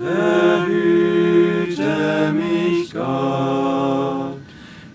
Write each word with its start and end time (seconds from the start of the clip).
Behüte 0.00 1.82
mich 2.32 2.90
Gott, 2.90 4.36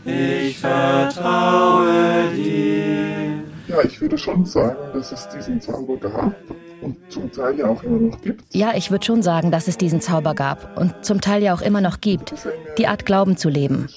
ich 0.03 0.57
vertraue 0.57 2.31
dir. 2.35 3.43
Ja, 3.67 3.83
ich 3.83 4.01
würde 4.01 4.17
schon 4.17 4.47
sagen, 4.47 4.75
dass 4.95 5.11
es 5.11 5.29
diesen 5.29 5.61
Zauber 5.61 5.97
gab 5.97 6.33
und 6.81 6.97
zum 7.09 7.31
Teil 7.31 7.59
ja 7.59 7.67
auch 7.67 7.83
immer 7.83 7.99
noch 7.99 8.19
gibt. 8.19 8.45
Ja, 8.55 8.73
ich 8.75 8.89
würde 8.89 9.05
schon 9.05 9.21
sagen, 9.21 9.51
dass 9.51 9.67
es 9.67 9.77
diesen 9.77 10.01
Zauber 10.01 10.33
gab 10.33 10.75
und 10.75 11.05
zum 11.05 11.21
Teil 11.21 11.43
ja 11.43 11.53
auch 11.53 11.61
immer 11.61 11.81
noch 11.81 12.01
gibt. 12.01 12.33
Die 12.79 12.87
Art 12.87 13.05
Glauben 13.05 13.37
zu 13.37 13.49
leben. 13.49 13.89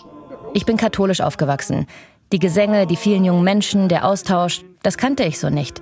Ich 0.53 0.67
bin 0.67 0.77
katholisch 0.77 1.23
aufgewachsen. 1.23 1.87
Die 2.33 2.39
Gesänge, 2.39 2.87
die 2.87 2.97
vielen 2.97 3.25
jungen 3.25 3.45
Menschen, 3.45 3.89
der 3.89 4.05
Austausch, 4.05 4.63
das 4.83 4.99
kannte 4.99 5.25
ich 5.25 5.39
so 5.39 5.49
nicht. 5.49 5.81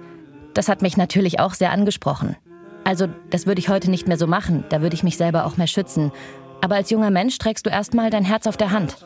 Das 0.55 0.69
hat 0.69 0.83
mich 0.83 0.97
natürlich 0.97 1.41
auch 1.41 1.55
sehr 1.55 1.73
angesprochen. 1.73 2.37
Also, 2.87 3.09
das 3.31 3.49
würde 3.49 3.59
ich 3.59 3.69
heute 3.69 3.91
nicht 3.91 4.07
mehr 4.07 4.17
so 4.17 4.29
machen, 4.29 4.65
da 4.69 4.81
würde 4.81 4.95
ich 4.95 5.03
mich 5.03 5.17
selber 5.17 5.45
auch 5.45 5.57
mehr 5.57 5.67
schützen. 5.67 6.13
Aber 6.61 6.77
als 6.77 6.89
junger 6.89 7.11
Mensch 7.11 7.37
trägst 7.37 7.67
du 7.67 7.71
erstmal 7.71 8.11
dein 8.11 8.25
Herz 8.25 8.47
auf 8.47 8.57
der 8.57 8.71
Hand. 8.71 8.99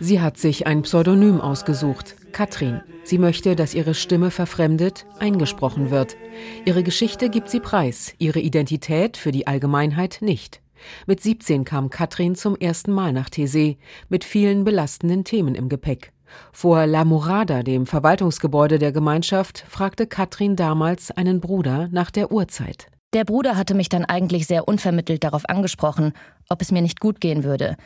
Sie 0.00 0.20
hat 0.20 0.36
sich 0.36 0.66
ein 0.66 0.82
Pseudonym 0.82 1.40
ausgesucht, 1.40 2.16
Katrin. 2.32 2.80
Sie 3.04 3.18
möchte, 3.18 3.54
dass 3.54 3.72
ihre 3.72 3.94
Stimme 3.94 4.32
verfremdet, 4.32 5.06
eingesprochen 5.20 5.92
wird. 5.92 6.16
Ihre 6.64 6.82
Geschichte 6.82 7.30
gibt 7.30 7.50
sie 7.50 7.60
preis, 7.60 8.14
ihre 8.18 8.40
Identität 8.40 9.16
für 9.16 9.30
die 9.30 9.46
Allgemeinheit 9.46 10.18
nicht. 10.22 10.60
Mit 11.06 11.20
17 11.20 11.62
kam 11.62 11.88
Katrin 11.88 12.34
zum 12.34 12.56
ersten 12.56 12.90
Mal 12.90 13.12
nach 13.12 13.30
Tese, 13.30 13.76
mit 14.08 14.24
vielen 14.24 14.64
belastenden 14.64 15.22
Themen 15.22 15.54
im 15.54 15.68
Gepäck. 15.68 16.12
Vor 16.52 16.86
La 16.86 17.04
Murada, 17.04 17.62
dem 17.62 17.86
Verwaltungsgebäude 17.86 18.78
der 18.78 18.92
Gemeinschaft, 18.92 19.64
fragte 19.68 20.06
Katrin 20.06 20.56
damals 20.56 21.10
einen 21.10 21.40
Bruder 21.40 21.88
nach 21.90 22.10
der 22.10 22.32
Uhrzeit. 22.32 22.88
Der 23.12 23.24
Bruder 23.24 23.56
hatte 23.56 23.74
mich 23.74 23.88
dann 23.88 24.04
eigentlich 24.04 24.46
sehr 24.46 24.66
unvermittelt 24.66 25.22
darauf 25.22 25.48
angesprochen, 25.48 26.12
ob 26.48 26.62
es 26.62 26.72
mir 26.72 26.82
nicht 26.82 27.00
gut 27.00 27.20
gehen 27.20 27.44
würde. 27.44 27.76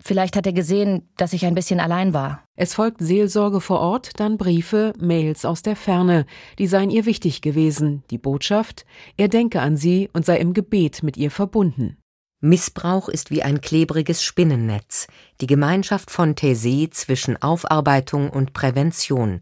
Vielleicht 0.00 0.36
hat 0.36 0.46
er 0.46 0.52
gesehen, 0.52 1.08
dass 1.16 1.32
ich 1.32 1.44
ein 1.44 1.54
bisschen 1.54 1.80
allein 1.80 2.14
war. 2.14 2.44
Es 2.54 2.74
folgt 2.74 3.00
Seelsorge 3.00 3.60
vor 3.60 3.80
Ort, 3.80 4.20
dann 4.20 4.36
Briefe, 4.38 4.92
Mails 5.00 5.44
aus 5.44 5.62
der 5.62 5.74
Ferne. 5.74 6.24
Die 6.58 6.68
seien 6.68 6.90
ihr 6.90 7.04
wichtig 7.04 7.42
gewesen. 7.42 8.04
Die 8.10 8.18
Botschaft, 8.18 8.84
er 9.16 9.28
denke 9.28 9.60
an 9.60 9.76
sie 9.76 10.08
und 10.12 10.24
sei 10.24 10.36
im 10.38 10.54
Gebet 10.54 11.02
mit 11.02 11.16
ihr 11.16 11.30
verbunden. 11.30 11.96
Missbrauch 12.40 13.08
ist 13.08 13.32
wie 13.32 13.42
ein 13.42 13.60
klebriges 13.60 14.22
Spinnennetz, 14.22 15.08
die 15.40 15.48
Gemeinschaft 15.48 16.08
von 16.08 16.36
Thésée 16.36 16.88
zwischen 16.88 17.36
Aufarbeitung 17.42 18.30
und 18.30 18.52
Prävention. 18.52 19.40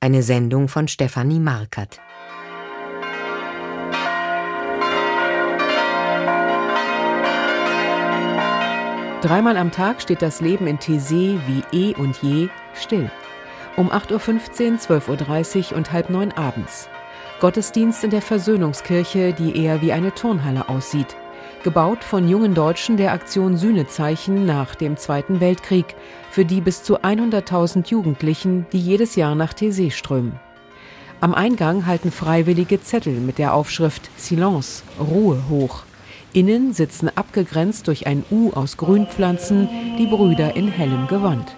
Eine 0.00 0.22
Sendung 0.22 0.68
von 0.68 0.88
Stefanie 0.88 1.40
Markert. 1.40 2.00
Dreimal 9.20 9.58
am 9.58 9.70
Tag 9.70 10.00
steht 10.00 10.22
das 10.22 10.40
Leben 10.40 10.66
in 10.66 10.78
Thésée 10.78 11.38
wie 11.46 11.90
eh 11.90 11.94
und 11.96 12.16
je 12.22 12.48
still. 12.72 13.10
Um 13.76 13.90
8.15 13.90 14.90
Uhr, 14.90 14.98
12.30 15.02 15.72
Uhr 15.72 15.76
und 15.76 15.92
halb 15.92 16.08
neun 16.08 16.32
abends. 16.32 16.88
Gottesdienst 17.40 18.04
in 18.04 18.10
der 18.10 18.22
Versöhnungskirche, 18.22 19.34
die 19.34 19.62
eher 19.62 19.82
wie 19.82 19.92
eine 19.92 20.14
Turnhalle 20.14 20.70
aussieht 20.70 21.14
gebaut 21.62 22.04
von 22.04 22.28
jungen 22.28 22.54
Deutschen 22.54 22.96
der 22.96 23.12
Aktion 23.12 23.56
Sühnezeichen 23.56 24.46
nach 24.46 24.74
dem 24.74 24.96
Zweiten 24.96 25.40
Weltkrieg, 25.40 25.94
für 26.30 26.44
die 26.44 26.60
bis 26.60 26.82
zu 26.82 27.00
100.000 27.00 27.88
Jugendlichen, 27.88 28.66
die 28.72 28.80
jedes 28.80 29.16
Jahr 29.16 29.34
nach 29.34 29.52
Thésée 29.52 29.90
strömen. 29.90 30.38
Am 31.20 31.34
Eingang 31.34 31.86
halten 31.86 32.12
Freiwillige 32.12 32.80
Zettel 32.80 33.14
mit 33.14 33.38
der 33.38 33.54
Aufschrift 33.54 34.08
Silence, 34.16 34.84
Ruhe 35.00 35.42
hoch. 35.48 35.82
Innen 36.32 36.72
sitzen 36.72 37.10
abgegrenzt 37.14 37.88
durch 37.88 38.06
ein 38.06 38.24
U 38.30 38.52
aus 38.52 38.76
Grünpflanzen 38.76 39.68
die 39.98 40.06
Brüder 40.06 40.54
in 40.54 40.68
hellem 40.68 41.08
Gewand. 41.08 41.56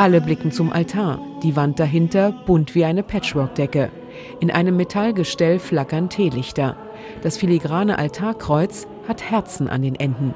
Alle 0.00 0.20
blicken 0.20 0.52
zum 0.52 0.72
Altar, 0.72 1.18
die 1.42 1.56
Wand 1.56 1.80
dahinter 1.80 2.30
bunt 2.46 2.76
wie 2.76 2.84
eine 2.84 3.02
Patchworkdecke. 3.02 3.90
In 4.38 4.48
einem 4.52 4.76
Metallgestell 4.76 5.58
flackern 5.58 6.08
Teelichter. 6.08 6.76
Das 7.22 7.36
filigrane 7.36 7.98
Altarkreuz 7.98 8.86
hat 9.08 9.28
Herzen 9.28 9.68
an 9.68 9.82
den 9.82 9.96
Enden. 9.96 10.34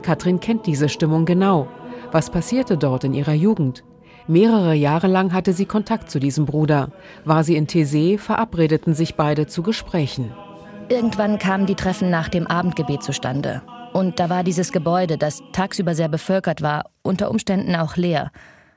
Katrin 0.00 0.40
kennt 0.40 0.66
diese 0.66 0.88
Stimmung 0.88 1.26
genau. 1.26 1.68
Was 2.10 2.30
passierte 2.30 2.78
dort 2.78 3.04
in 3.04 3.12
ihrer 3.12 3.34
Jugend? 3.34 3.84
Mehrere 4.28 4.72
Jahre 4.72 5.08
lang 5.08 5.34
hatte 5.34 5.52
sie 5.52 5.66
Kontakt 5.66 6.10
zu 6.10 6.18
diesem 6.18 6.46
Bruder. 6.46 6.88
War 7.26 7.44
sie 7.44 7.56
in 7.56 7.66
Thésée, 7.66 8.16
verabredeten 8.16 8.94
sich 8.94 9.14
beide 9.14 9.46
zu 9.46 9.62
Gesprächen. 9.62 10.32
Irgendwann 10.88 11.38
kamen 11.38 11.66
die 11.66 11.74
Treffen 11.74 12.08
nach 12.08 12.30
dem 12.30 12.46
Abendgebet 12.46 13.02
zustande. 13.02 13.60
Und 13.92 14.20
da 14.20 14.30
war 14.30 14.42
dieses 14.42 14.72
Gebäude, 14.72 15.18
das 15.18 15.42
tagsüber 15.52 15.94
sehr 15.94 16.08
bevölkert 16.08 16.62
war, 16.62 16.86
unter 17.02 17.30
Umständen 17.30 17.76
auch 17.76 17.96
leer. 17.96 18.30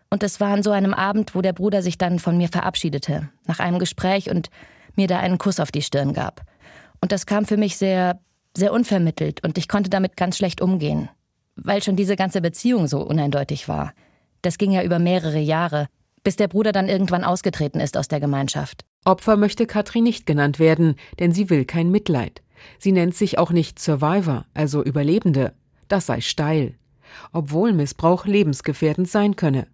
Und 0.10 0.24
es 0.24 0.40
war 0.40 0.50
an 0.50 0.64
so 0.64 0.72
einem 0.72 0.94
Abend, 0.94 1.36
wo 1.36 1.42
der 1.42 1.54
Bruder 1.54 1.82
sich 1.82 1.98
dann 1.98 2.20
von 2.20 2.38
mir 2.38 2.50
verabschiedete, 2.50 3.30
nach 3.46 3.60
einem 3.60 3.80
Gespräch 3.80 4.30
und 4.30 4.50
mir 4.96 5.08
da 5.08 5.20
einen 5.20 5.38
Kuss 5.38 5.60
auf 5.60 5.72
die 5.72 5.84
Stirn 5.84 6.14
gab. 6.14 6.42
Und 7.02 7.12
das 7.12 7.26
kam 7.26 7.46
für 7.46 7.58
mich 7.58 7.78
sehr, 7.78 8.20
sehr 8.56 8.74
unvermittelt 8.74 9.44
und 9.44 9.58
ich 9.58 9.68
konnte 9.68 9.90
damit 9.90 10.18
ganz 10.18 10.38
schlecht 10.38 10.62
umgehen, 10.62 11.10
weil 11.56 11.84
schon 11.84 11.96
diese 11.96 12.16
ganze 12.16 12.42
Beziehung 12.42 12.88
so 12.88 13.02
uneindeutig 13.02 13.68
war. 13.68 13.94
Das 14.42 14.58
ging 14.58 14.72
ja 14.72 14.84
über 14.84 15.00
mehrere 15.00 15.40
Jahre, 15.40 15.88
bis 16.24 16.36
der 16.36 16.48
Bruder 16.48 16.72
dann 16.72 16.90
irgendwann 16.90 17.24
ausgetreten 17.24 17.80
ist 17.80 17.96
aus 17.96 18.08
der 18.08 18.20
Gemeinschaft. 18.20 18.86
Opfer 19.06 19.38
möchte 19.38 19.68
Katrin 19.68 20.04
nicht 20.04 20.26
genannt 20.26 20.60
werden, 20.60 20.96
denn 21.20 21.32
sie 21.32 21.50
will 21.50 21.66
kein 21.66 21.92
Mitleid. 21.92 22.42
Sie 22.78 22.92
nennt 22.92 23.16
sich 23.16 23.38
auch 23.38 23.52
nicht 23.52 23.80
Survivor, 23.80 24.46
also 24.54 24.84
Überlebende. 24.84 25.54
Das 25.88 26.08
sei 26.08 26.20
steil. 26.20 26.76
Obwohl 27.32 27.74
Missbrauch 27.74 28.26
lebensgefährdend 28.26 29.10
sein 29.10 29.36
könne. 29.36 29.68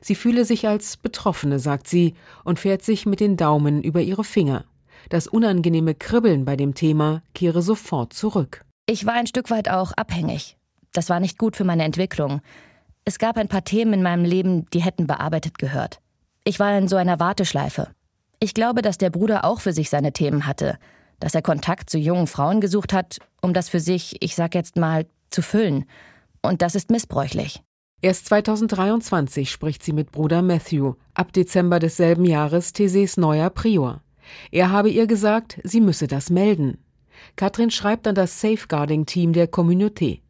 Sie 0.00 0.14
fühle 0.14 0.44
sich 0.44 0.68
als 0.68 0.96
Betroffene, 0.96 1.58
sagt 1.58 1.88
sie, 1.88 2.14
und 2.44 2.58
fährt 2.58 2.82
sich 2.82 3.06
mit 3.06 3.20
den 3.20 3.36
Daumen 3.36 3.82
über 3.82 4.00
ihre 4.00 4.24
Finger. 4.24 4.64
Das 5.08 5.26
unangenehme 5.26 5.94
Kribbeln 5.94 6.44
bei 6.44 6.56
dem 6.56 6.74
Thema 6.74 7.22
kehre 7.34 7.62
sofort 7.62 8.12
zurück. 8.12 8.64
Ich 8.86 9.06
war 9.06 9.14
ein 9.14 9.26
Stück 9.26 9.50
weit 9.50 9.68
auch 9.68 9.92
abhängig. 9.92 10.56
Das 10.92 11.10
war 11.10 11.20
nicht 11.20 11.38
gut 11.38 11.56
für 11.56 11.64
meine 11.64 11.84
Entwicklung. 11.84 12.40
Es 13.04 13.18
gab 13.18 13.36
ein 13.36 13.48
paar 13.48 13.64
Themen 13.64 13.92
in 13.94 14.02
meinem 14.02 14.24
Leben, 14.24 14.66
die 14.70 14.82
hätten 14.82 15.06
bearbeitet 15.06 15.58
gehört. 15.58 16.00
Ich 16.44 16.60
war 16.60 16.76
in 16.76 16.88
so 16.88 16.96
einer 16.96 17.20
Warteschleife. 17.20 17.88
Ich 18.40 18.54
glaube, 18.54 18.82
dass 18.82 18.98
der 18.98 19.10
Bruder 19.10 19.44
auch 19.44 19.60
für 19.60 19.72
sich 19.72 19.90
seine 19.90 20.12
Themen 20.12 20.46
hatte, 20.46 20.78
dass 21.20 21.34
er 21.34 21.42
Kontakt 21.42 21.88
zu 21.88 21.98
jungen 21.98 22.26
Frauen 22.26 22.60
gesucht 22.60 22.92
hat, 22.92 23.18
um 23.40 23.54
das 23.54 23.68
für 23.68 23.80
sich, 23.80 24.16
ich 24.20 24.34
sag 24.34 24.54
jetzt 24.54 24.76
mal, 24.76 25.06
zu 25.30 25.42
füllen. 25.42 25.86
Und 26.42 26.60
das 26.60 26.74
ist 26.74 26.90
missbräuchlich. 26.90 27.62
Erst 28.04 28.26
2023 28.26 29.50
spricht 29.50 29.82
sie 29.82 29.94
mit 29.94 30.12
Bruder 30.12 30.42
Matthew, 30.42 30.92
ab 31.14 31.32
Dezember 31.32 31.78
desselben 31.78 32.26
Jahres 32.26 32.74
Theses 32.74 33.16
neuer 33.16 33.48
Prior. 33.48 34.02
Er 34.50 34.70
habe 34.70 34.90
ihr 34.90 35.06
gesagt, 35.06 35.58
sie 35.64 35.80
müsse 35.80 36.06
das 36.06 36.28
melden. 36.28 36.76
Katrin 37.34 37.70
schreibt 37.70 38.06
an 38.06 38.14
das 38.14 38.42
Safeguarding-Team 38.42 39.32
der 39.32 39.50
Communauté. 39.50 40.20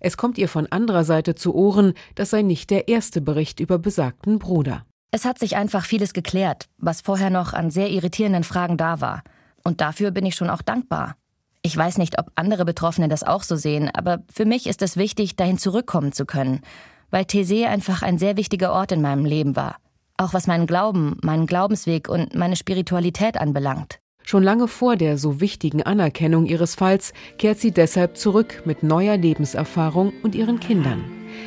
Es 0.00 0.16
kommt 0.16 0.38
ihr 0.38 0.48
von 0.48 0.66
anderer 0.72 1.04
Seite 1.04 1.36
zu 1.36 1.54
Ohren, 1.54 1.94
das 2.16 2.30
sei 2.30 2.42
nicht 2.42 2.68
der 2.68 2.88
erste 2.88 3.20
Bericht 3.20 3.60
über 3.60 3.78
besagten 3.78 4.40
Bruder. 4.40 4.84
Es 5.12 5.24
hat 5.24 5.38
sich 5.38 5.54
einfach 5.54 5.84
vieles 5.84 6.12
geklärt, 6.12 6.68
was 6.78 7.00
vorher 7.00 7.30
noch 7.30 7.52
an 7.52 7.70
sehr 7.70 7.90
irritierenden 7.90 8.42
Fragen 8.42 8.76
da 8.76 9.00
war. 9.00 9.22
Und 9.62 9.80
dafür 9.80 10.10
bin 10.10 10.26
ich 10.26 10.34
schon 10.34 10.50
auch 10.50 10.62
dankbar. 10.62 11.14
Ich 11.62 11.76
weiß 11.76 11.98
nicht, 11.98 12.18
ob 12.18 12.32
andere 12.34 12.64
Betroffene 12.64 13.06
das 13.06 13.22
auch 13.22 13.44
so 13.44 13.54
sehen, 13.54 13.88
aber 13.94 14.24
für 14.32 14.46
mich 14.46 14.66
ist 14.66 14.82
es 14.82 14.96
wichtig, 14.96 15.36
dahin 15.36 15.58
zurückkommen 15.58 16.10
zu 16.10 16.26
können 16.26 16.62
weil 17.10 17.24
Thésée 17.24 17.66
einfach 17.66 18.02
ein 18.02 18.18
sehr 18.18 18.36
wichtiger 18.36 18.72
Ort 18.72 18.92
in 18.92 19.02
meinem 19.02 19.24
Leben 19.24 19.56
war. 19.56 19.76
Auch 20.16 20.34
was 20.34 20.46
meinen 20.46 20.66
Glauben, 20.66 21.16
meinen 21.22 21.46
Glaubensweg 21.46 22.08
und 22.08 22.34
meine 22.34 22.56
Spiritualität 22.56 23.38
anbelangt. 23.38 24.00
Schon 24.22 24.42
lange 24.42 24.68
vor 24.68 24.96
der 24.96 25.16
so 25.16 25.40
wichtigen 25.40 25.82
Anerkennung 25.82 26.46
ihres 26.46 26.74
Falls 26.74 27.14
kehrt 27.38 27.58
sie 27.58 27.72
deshalb 27.72 28.16
zurück 28.16 28.62
mit 28.64 28.82
neuer 28.82 29.16
Lebenserfahrung 29.16 30.12
und 30.22 30.34
ihren 30.34 30.60
Kindern. 30.60 31.02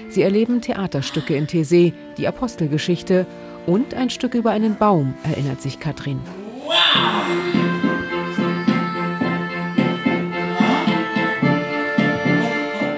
Sie 0.10 0.24
erleben 0.24 0.62
Theaterstücke 0.62 1.36
in 1.36 1.48
Thésée, 1.48 1.94
die 2.18 2.28
Apostelgeschichte 2.28 3.28
und 3.68 3.94
ein 3.94 4.10
Stück 4.10 4.34
über 4.34 4.52
einen 4.52 4.76
Baum, 4.76 5.14
erinnert 5.24 5.62
sich 5.62 5.80
Katrin. 5.80 6.20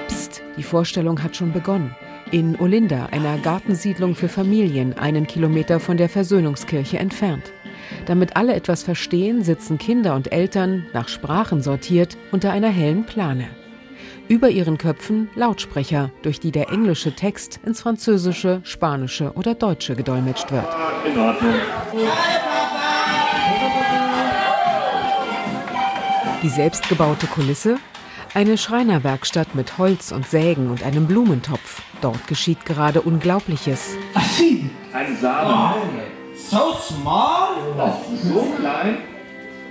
Psst, 0.08 0.42
die 0.56 0.62
Vorstellung 0.62 1.22
hat 1.22 1.36
schon 1.36 1.52
begonnen 1.52 1.94
in 2.30 2.58
Olinda, 2.58 3.06
einer 3.12 3.38
Gartensiedlung 3.38 4.14
für 4.14 4.28
Familien, 4.28 4.98
einen 4.98 5.26
Kilometer 5.26 5.80
von 5.80 5.96
der 5.96 6.08
Versöhnungskirche 6.08 6.98
entfernt. 6.98 7.52
Damit 8.06 8.36
alle 8.36 8.54
etwas 8.54 8.82
verstehen, 8.82 9.42
sitzen 9.42 9.78
Kinder 9.78 10.14
und 10.14 10.32
Eltern, 10.32 10.86
nach 10.92 11.08
Sprachen 11.08 11.62
sortiert, 11.62 12.16
unter 12.32 12.50
einer 12.50 12.68
hellen 12.68 13.04
Plane. 13.04 13.48
Über 14.28 14.50
ihren 14.50 14.76
Köpfen 14.76 15.28
Lautsprecher, 15.36 16.10
durch 16.22 16.40
die 16.40 16.50
der 16.50 16.70
englische 16.70 17.14
Text 17.14 17.60
ins 17.64 17.80
Französische, 17.80 18.60
Spanische 18.64 19.32
oder 19.34 19.54
Deutsche 19.54 19.94
gedolmetscht 19.94 20.50
wird. 20.50 20.66
In 21.06 21.18
Ordnung. 21.18 21.54
Die 26.42 26.48
selbstgebaute 26.48 27.28
Kulisse? 27.28 27.78
Eine 28.36 28.58
Schreinerwerkstatt 28.58 29.54
mit 29.54 29.78
Holz 29.78 30.12
und 30.12 30.28
Sägen 30.28 30.68
und 30.68 30.82
einem 30.82 31.06
Blumentopf. 31.06 31.80
Dort 32.02 32.26
geschieht 32.26 32.66
gerade 32.66 33.00
Unglaubliches. 33.00 33.96
Ein 34.92 35.16
Samen. 35.18 35.54
Oh, 35.54 36.36
so 36.36 36.76
small? 36.78 37.54
So 38.22 38.46
klein? 38.60 38.98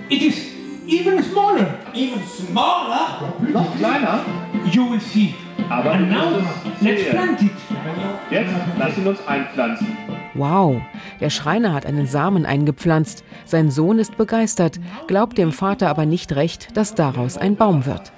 It 0.08 0.20
is 0.20 0.48
even 0.88 1.22
smaller. 1.22 1.78
Even 1.94 2.20
smaller? 2.26 3.32
Noch 3.52 3.76
kleiner? 3.78 4.24
You 4.72 4.90
will 4.90 5.00
see. 5.00 5.32
Aber 5.70 5.92
And 5.92 6.10
now, 6.10 6.42
let's 6.80 7.08
plant 7.08 7.42
it. 7.42 7.50
Jetzt 8.32 8.50
lass 8.80 8.98
ihn 8.98 9.06
uns 9.06 9.24
einpflanzen. 9.28 9.96
Wow, 10.34 10.82
der 11.20 11.30
Schreiner 11.30 11.72
hat 11.72 11.86
einen 11.86 12.08
Samen 12.08 12.44
eingepflanzt. 12.44 13.22
Sein 13.44 13.70
Sohn 13.70 14.00
ist 14.00 14.16
begeistert, 14.16 14.80
glaubt 15.06 15.38
dem 15.38 15.52
Vater 15.52 15.88
aber 15.88 16.04
nicht 16.04 16.34
recht, 16.34 16.76
dass 16.76 16.96
daraus 16.96 17.38
ein 17.38 17.54
Baum 17.54 17.86
wird. 17.86 18.12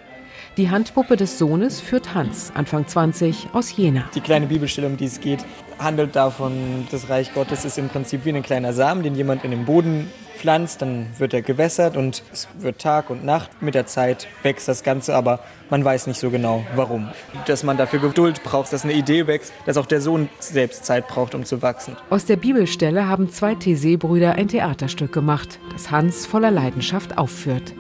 Die 0.58 0.70
Handpuppe 0.70 1.16
des 1.16 1.38
Sohnes 1.38 1.80
führt 1.80 2.14
Hans, 2.14 2.50
Anfang 2.52 2.84
20, 2.84 3.50
aus 3.52 3.76
Jena. 3.76 4.02
Die 4.16 4.20
kleine 4.20 4.48
Bibelstelle, 4.48 4.88
um 4.88 4.96
die 4.96 5.04
es 5.04 5.20
geht, 5.20 5.44
handelt 5.78 6.16
davon, 6.16 6.88
das 6.90 7.08
Reich 7.08 7.32
Gottes 7.32 7.64
ist 7.64 7.78
im 7.78 7.88
Prinzip 7.88 8.24
wie 8.24 8.30
ein 8.30 8.42
kleiner 8.42 8.72
Samen, 8.72 9.04
den 9.04 9.14
jemand 9.14 9.44
in 9.44 9.52
den 9.52 9.66
Boden 9.66 10.10
pflanzt, 10.36 10.82
dann 10.82 11.06
wird 11.16 11.32
er 11.32 11.42
gewässert 11.42 11.96
und 11.96 12.24
es 12.32 12.48
wird 12.58 12.80
Tag 12.80 13.08
und 13.08 13.24
Nacht. 13.24 13.62
Mit 13.62 13.76
der 13.76 13.86
Zeit 13.86 14.26
wächst 14.42 14.66
das 14.66 14.82
Ganze, 14.82 15.14
aber 15.14 15.38
man 15.70 15.84
weiß 15.84 16.08
nicht 16.08 16.18
so 16.18 16.28
genau, 16.28 16.64
warum. 16.74 17.08
Dass 17.46 17.62
man 17.62 17.76
dafür 17.76 18.00
Geduld 18.00 18.42
braucht, 18.42 18.72
dass 18.72 18.82
eine 18.82 18.94
Idee 18.94 19.28
wächst, 19.28 19.52
dass 19.64 19.76
auch 19.76 19.86
der 19.86 20.00
Sohn 20.00 20.28
selbst 20.40 20.84
Zeit 20.84 21.06
braucht, 21.06 21.36
um 21.36 21.44
zu 21.44 21.62
wachsen. 21.62 21.96
Aus 22.10 22.24
der 22.24 22.36
Bibelstelle 22.36 23.06
haben 23.06 23.30
zwei 23.30 23.52
Thésée-Brüder 23.52 24.32
ein 24.32 24.48
Theaterstück 24.48 25.12
gemacht, 25.12 25.60
das 25.72 25.92
Hans 25.92 26.26
voller 26.26 26.50
Leidenschaft 26.50 27.16
aufführt. 27.16 27.74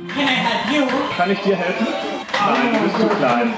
Kann 1.16 1.32
ich 1.32 1.40
dir 1.40 1.56
helfen? 1.56 2.07
Nein, 2.46 2.72
du 2.72 2.78
bist 2.84 2.96
zu 3.00 3.06
klein. 3.16 3.52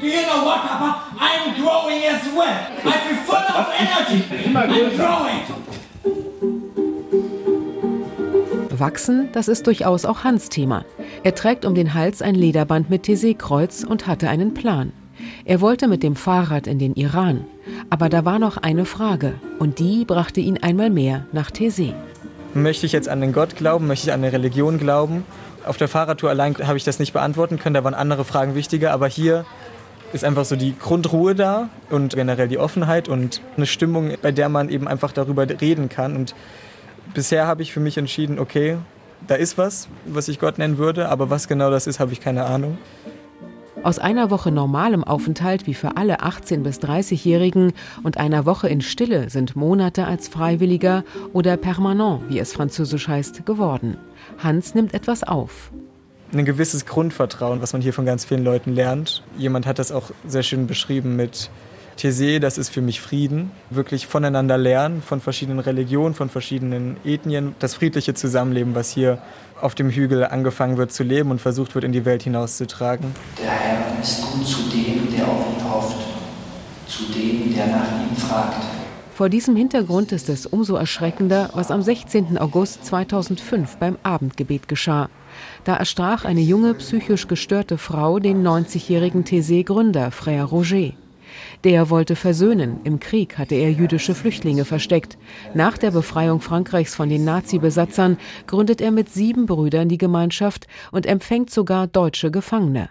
Do 0.00 0.06
you 0.06 0.22
know 0.22 0.44
what, 0.44 0.60
Papa? 0.62 1.02
I'm 1.18 1.54
growing 1.60 2.02
as 2.08 2.22
well. 2.34 2.58
I 2.84 2.92
feel 3.04 3.16
full 3.26 3.46
of 3.58 3.66
energy. 3.78 4.22
Immer 4.44 4.66
größer. 4.66 5.14
Wachsen, 8.78 9.28
das 9.32 9.48
ist 9.48 9.66
durchaus 9.66 10.04
auch 10.04 10.24
Hans 10.24 10.48
Thema. 10.48 10.84
Er 11.22 11.34
trägt 11.34 11.64
um 11.64 11.74
den 11.74 11.94
Hals 11.94 12.22
ein 12.22 12.34
Lederband 12.34 12.90
mit 12.90 13.04
Thésée-Kreuz 13.04 13.84
und 13.84 14.06
hatte 14.06 14.28
einen 14.28 14.52
Plan. 14.52 14.92
Er 15.44 15.60
wollte 15.60 15.88
mit 15.88 16.02
dem 16.02 16.16
Fahrrad 16.16 16.66
in 16.66 16.78
den 16.78 16.94
Iran. 16.94 17.44
Aber 17.88 18.08
da 18.08 18.24
war 18.24 18.38
noch 18.38 18.56
eine 18.56 18.84
Frage 18.84 19.34
und 19.58 19.78
die 19.78 20.04
brachte 20.04 20.40
ihn 20.40 20.58
einmal 20.58 20.90
mehr 20.90 21.26
nach 21.32 21.50
Thésée. 21.50 21.94
Möchte 22.52 22.86
ich 22.86 22.92
jetzt 22.92 23.08
an 23.08 23.20
den 23.20 23.32
Gott 23.32 23.56
glauben? 23.56 23.86
Möchte 23.86 24.08
ich 24.08 24.12
an 24.12 24.22
eine 24.22 24.32
Religion 24.32 24.78
glauben? 24.78 25.24
Auf 25.66 25.76
der 25.76 25.88
Fahrradtour 25.88 26.30
allein 26.30 26.54
habe 26.66 26.76
ich 26.76 26.84
das 26.84 26.98
nicht 26.98 27.12
beantworten 27.12 27.58
können, 27.58 27.74
da 27.74 27.84
waren 27.84 27.94
andere 27.94 28.24
Fragen 28.24 28.54
wichtiger, 28.54 28.92
aber 28.92 29.08
hier 29.08 29.46
ist 30.12 30.24
einfach 30.24 30.44
so 30.44 30.56
die 30.56 30.78
Grundruhe 30.78 31.34
da 31.34 31.68
und 31.90 32.14
generell 32.14 32.48
die 32.48 32.58
Offenheit 32.58 33.08
und 33.08 33.40
eine 33.56 33.66
Stimmung, 33.66 34.12
bei 34.22 34.30
der 34.30 34.48
man 34.48 34.68
eben 34.68 34.86
einfach 34.86 35.12
darüber 35.12 35.46
reden 35.48 35.88
kann. 35.88 36.14
Und 36.14 36.34
bisher 37.14 37.46
habe 37.46 37.62
ich 37.62 37.72
für 37.72 37.80
mich 37.80 37.98
entschieden, 37.98 38.38
okay, 38.38 38.78
da 39.26 39.34
ist 39.34 39.58
was, 39.58 39.88
was 40.04 40.28
ich 40.28 40.38
Gott 40.38 40.58
nennen 40.58 40.78
würde, 40.78 41.08
aber 41.08 41.30
was 41.30 41.48
genau 41.48 41.70
das 41.70 41.86
ist, 41.86 41.98
habe 41.98 42.12
ich 42.12 42.20
keine 42.20 42.44
Ahnung. 42.44 42.78
Aus 43.84 43.98
einer 43.98 44.30
Woche 44.30 44.50
normalem 44.50 45.04
Aufenthalt 45.04 45.66
wie 45.66 45.74
für 45.74 45.98
alle 45.98 46.20
18- 46.22 46.62
bis 46.62 46.78
30-Jährigen 46.78 47.74
und 48.02 48.16
einer 48.16 48.46
Woche 48.46 48.66
in 48.66 48.80
Stille 48.80 49.28
sind 49.28 49.56
Monate 49.56 50.06
als 50.06 50.26
Freiwilliger 50.26 51.04
oder 51.34 51.58
Permanent, 51.58 52.22
wie 52.30 52.38
es 52.38 52.54
französisch 52.54 53.08
heißt, 53.08 53.44
geworden. 53.44 53.98
Hans 54.38 54.74
nimmt 54.74 54.94
etwas 54.94 55.22
auf. 55.22 55.70
Ein 56.32 56.46
gewisses 56.46 56.86
Grundvertrauen, 56.86 57.60
was 57.60 57.74
man 57.74 57.82
hier 57.82 57.92
von 57.92 58.06
ganz 58.06 58.24
vielen 58.24 58.42
Leuten 58.42 58.72
lernt. 58.72 59.22
Jemand 59.36 59.66
hat 59.66 59.78
das 59.78 59.92
auch 59.92 60.12
sehr 60.26 60.42
schön 60.42 60.66
beschrieben 60.66 61.14
mit 61.14 61.50
Thésée, 61.96 62.38
das 62.38 62.58
ist 62.58 62.70
für 62.70 62.80
mich 62.80 63.00
Frieden. 63.00 63.50
Wirklich 63.70 64.06
voneinander 64.06 64.58
lernen, 64.58 65.02
von 65.02 65.20
verschiedenen 65.20 65.58
Religionen, 65.58 66.14
von 66.14 66.28
verschiedenen 66.28 66.96
Ethnien. 67.04 67.54
Das 67.58 67.74
friedliche 67.74 68.14
Zusammenleben, 68.14 68.74
was 68.74 68.90
hier 68.90 69.18
auf 69.60 69.74
dem 69.74 69.90
Hügel 69.90 70.24
angefangen 70.24 70.76
wird 70.76 70.92
zu 70.92 71.02
leben 71.02 71.30
und 71.30 71.40
versucht 71.40 71.74
wird, 71.74 71.84
in 71.84 71.92
die 71.92 72.04
Welt 72.04 72.22
hinauszutragen. 72.22 73.14
Der 73.40 73.50
Herr 73.50 74.02
ist 74.02 74.22
gut 74.32 74.46
zu 74.46 74.62
dem, 74.70 75.14
der 75.16 75.26
auf 75.26 75.46
ihn 75.56 75.70
hofft, 75.70 75.96
zu 76.86 77.04
dem, 77.12 77.54
der 77.54 77.66
nach 77.68 78.00
ihm 78.00 78.16
fragt. 78.16 78.64
Vor 79.14 79.28
diesem 79.28 79.54
Hintergrund 79.54 80.10
ist 80.10 80.28
es 80.28 80.44
umso 80.44 80.74
erschreckender, 80.74 81.50
was 81.54 81.70
am 81.70 81.82
16. 81.82 82.36
August 82.36 82.84
2005 82.84 83.76
beim 83.76 83.96
Abendgebet 84.02 84.66
geschah. 84.66 85.08
Da 85.62 85.76
erstach 85.76 86.24
eine 86.24 86.40
junge, 86.40 86.74
psychisch 86.74 87.28
gestörte 87.28 87.78
Frau 87.78 88.18
den 88.18 88.44
90-jährigen 88.44 89.24
Thésée-Gründer, 89.24 90.10
Frère 90.10 90.44
Roger. 90.44 90.94
Der 91.64 91.90
wollte 91.90 92.16
versöhnen. 92.16 92.80
Im 92.84 93.00
Krieg 93.00 93.38
hatte 93.38 93.54
er 93.54 93.70
jüdische 93.70 94.14
Flüchtlinge 94.14 94.64
versteckt. 94.64 95.18
Nach 95.54 95.78
der 95.78 95.90
Befreiung 95.90 96.40
Frankreichs 96.40 96.94
von 96.94 97.08
den 97.08 97.24
Nazi-Besatzern 97.24 98.18
gründet 98.46 98.80
er 98.80 98.90
mit 98.90 99.10
sieben 99.10 99.46
Brüdern 99.46 99.88
die 99.88 99.98
Gemeinschaft 99.98 100.66
und 100.92 101.06
empfängt 101.06 101.50
sogar 101.50 101.86
deutsche 101.86 102.30
Gefangene. 102.30 102.90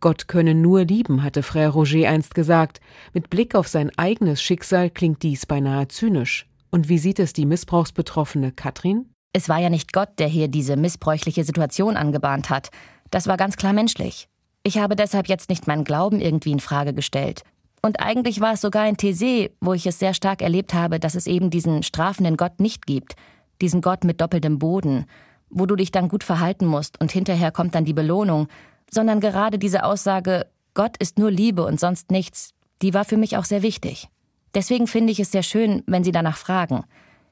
Gott 0.00 0.28
könne 0.28 0.54
nur 0.54 0.84
lieben, 0.84 1.22
hatte 1.22 1.42
Frère 1.42 1.68
Roger 1.68 2.08
einst 2.08 2.34
gesagt. 2.34 2.80
Mit 3.12 3.30
Blick 3.30 3.54
auf 3.54 3.68
sein 3.68 3.90
eigenes 3.96 4.42
Schicksal 4.42 4.90
klingt 4.90 5.22
dies 5.22 5.46
beinahe 5.46 5.88
zynisch. 5.88 6.46
Und 6.70 6.88
wie 6.88 6.98
sieht 6.98 7.18
es 7.18 7.32
die 7.32 7.46
Missbrauchsbetroffene 7.46 8.52
Katrin? 8.52 9.10
Es 9.32 9.48
war 9.48 9.58
ja 9.58 9.70
nicht 9.70 9.92
Gott, 9.92 10.18
der 10.18 10.28
hier 10.28 10.48
diese 10.48 10.76
missbräuchliche 10.76 11.44
Situation 11.44 11.96
angebahnt 11.96 12.50
hat. 12.50 12.70
Das 13.10 13.26
war 13.26 13.36
ganz 13.36 13.56
klar 13.56 13.72
menschlich. 13.72 14.28
Ich 14.62 14.78
habe 14.78 14.96
deshalb 14.96 15.28
jetzt 15.28 15.48
nicht 15.48 15.66
meinen 15.66 15.84
Glauben 15.84 16.20
irgendwie 16.20 16.52
in 16.52 16.60
Frage 16.60 16.92
gestellt. 16.92 17.42
Und 17.82 18.00
eigentlich 18.00 18.40
war 18.40 18.52
es 18.52 18.60
sogar 18.60 18.88
in 18.88 18.96
Thésée, 18.96 19.50
wo 19.60 19.72
ich 19.72 19.86
es 19.86 19.98
sehr 19.98 20.14
stark 20.14 20.42
erlebt 20.42 20.74
habe, 20.74 21.00
dass 21.00 21.14
es 21.14 21.26
eben 21.26 21.50
diesen 21.50 21.82
strafenden 21.82 22.36
Gott 22.36 22.60
nicht 22.60 22.86
gibt. 22.86 23.14
Diesen 23.60 23.80
Gott 23.80 24.04
mit 24.04 24.20
doppeltem 24.20 24.58
Boden, 24.58 25.06
wo 25.48 25.66
du 25.66 25.76
dich 25.76 25.90
dann 25.90 26.08
gut 26.08 26.24
verhalten 26.24 26.66
musst 26.66 27.00
und 27.00 27.12
hinterher 27.12 27.50
kommt 27.50 27.74
dann 27.74 27.84
die 27.84 27.92
Belohnung 27.92 28.48
sondern 28.90 29.20
gerade 29.20 29.58
diese 29.58 29.84
Aussage, 29.84 30.46
Gott 30.74 30.96
ist 30.98 31.18
nur 31.18 31.30
Liebe 31.30 31.64
und 31.64 31.80
sonst 31.80 32.10
nichts, 32.10 32.52
die 32.82 32.92
war 32.92 33.04
für 33.04 33.16
mich 33.16 33.36
auch 33.36 33.44
sehr 33.44 33.62
wichtig. 33.62 34.08
Deswegen 34.54 34.86
finde 34.86 35.12
ich 35.12 35.20
es 35.20 35.30
sehr 35.30 35.44
schön, 35.44 35.82
wenn 35.86 36.04
Sie 36.04 36.12
danach 36.12 36.36
fragen. 36.36 36.84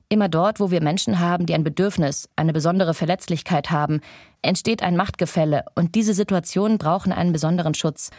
Immer 0.09 0.29
dort, 0.29 0.61
wo 0.61 0.71
wir 0.71 0.81
Menschen 0.81 1.19
haben, 1.19 1.47
die 1.47 1.55
ein 1.55 1.65
Bedürfnis, 1.65 2.29
eine 2.37 2.53
besondere 2.53 2.95
Verletzlichkeit 2.95 3.71
haben, 3.71 4.01
entsteht 4.41 4.83
ein 4.83 4.97
Machtgefälle 4.97 5.65
und 5.75 5.95
diese 5.97 6.15
Situationen 6.15 6.79
brauchen 6.79 7.13
einen 7.13 7.33
besonderen 7.33 7.75
Schutz, 7.75 8.11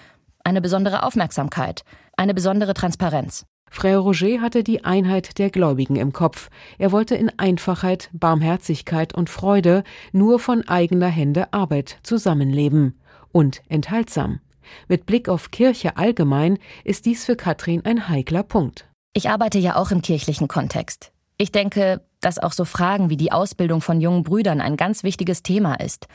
eine 0.43 0.61
besondere 0.61 1.03
Aufmerksamkeit, 1.03 1.83
eine 2.19 2.33
besondere 2.33 2.73
Transparenz. 2.73 3.45
Frère 3.71 3.99
Roger 3.99 4.41
hatte 4.41 4.63
die 4.63 4.83
Einheit 4.83 5.37
der 5.37 5.49
Gläubigen 5.49 5.95
im 5.95 6.11
Kopf. 6.11 6.49
Er 6.77 6.91
wollte 6.91 7.15
in 7.15 7.31
Einfachheit, 7.37 8.09
Barmherzigkeit 8.13 9.13
und 9.13 9.29
Freude 9.29 9.83
nur 10.11 10.39
von 10.39 10.67
eigener 10.67 11.07
Hände 11.07 11.53
Arbeit 11.53 11.97
zusammenleben 12.03 12.99
und 13.31 13.61
enthaltsam. 13.69 14.41
Mit 14.87 15.05
Blick 15.05 15.29
auf 15.29 15.51
Kirche 15.51 15.97
allgemein 15.97 16.59
ist 16.83 17.05
dies 17.05 17.25
für 17.25 17.35
Katrin 17.35 17.85
ein 17.85 18.09
heikler 18.09 18.43
Punkt. 18.43 18.87
Ich 19.13 19.29
arbeite 19.29 19.57
ja 19.59 19.75
auch 19.75 19.91
im 19.91 20.01
kirchlichen 20.01 20.47
Kontext. 20.47 21.11
Ich 21.37 21.51
denke, 21.51 22.01
dass 22.19 22.37
auch 22.37 22.51
so 22.51 22.65
Fragen 22.65 23.09
wie 23.09 23.17
die 23.17 23.31
Ausbildung 23.31 23.81
von 23.81 24.01
jungen 24.01 24.23
Brüdern 24.23 24.59
ein 24.59 24.75
ganz 24.75 25.03
wichtiges 25.03 25.41
Thema 25.41 25.75
ist. 25.75 26.07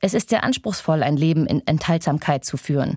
Es 0.00 0.14
ist 0.14 0.30
sehr 0.30 0.42
anspruchsvoll, 0.42 1.02
ein 1.02 1.18
Leben 1.18 1.46
in 1.46 1.66
Enthaltsamkeit 1.66 2.46
zu 2.46 2.56
führen. 2.56 2.96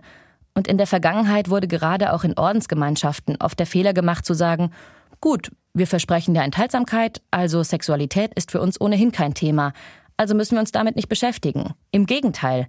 Und 0.55 0.67
in 0.67 0.77
der 0.77 0.87
Vergangenheit 0.87 1.49
wurde 1.49 1.67
gerade 1.67 2.13
auch 2.13 2.23
in 2.23 2.37
Ordensgemeinschaften 2.37 3.37
oft 3.39 3.57
der 3.59 3.65
Fehler 3.65 3.93
gemacht 3.93 4.25
zu 4.25 4.33
sagen, 4.33 4.71
gut, 5.19 5.51
wir 5.73 5.87
versprechen 5.87 6.33
der 6.33 6.43
Enthaltsamkeit, 6.43 7.21
also 7.31 7.63
Sexualität 7.63 8.33
ist 8.35 8.51
für 8.51 8.61
uns 8.61 8.79
ohnehin 8.79 9.11
kein 9.11 9.33
Thema, 9.33 9.73
also 10.17 10.35
müssen 10.35 10.55
wir 10.55 10.59
uns 10.59 10.71
damit 10.71 10.95
nicht 10.95 11.09
beschäftigen. 11.09 11.73
Im 11.91 12.05
Gegenteil, 12.05 12.67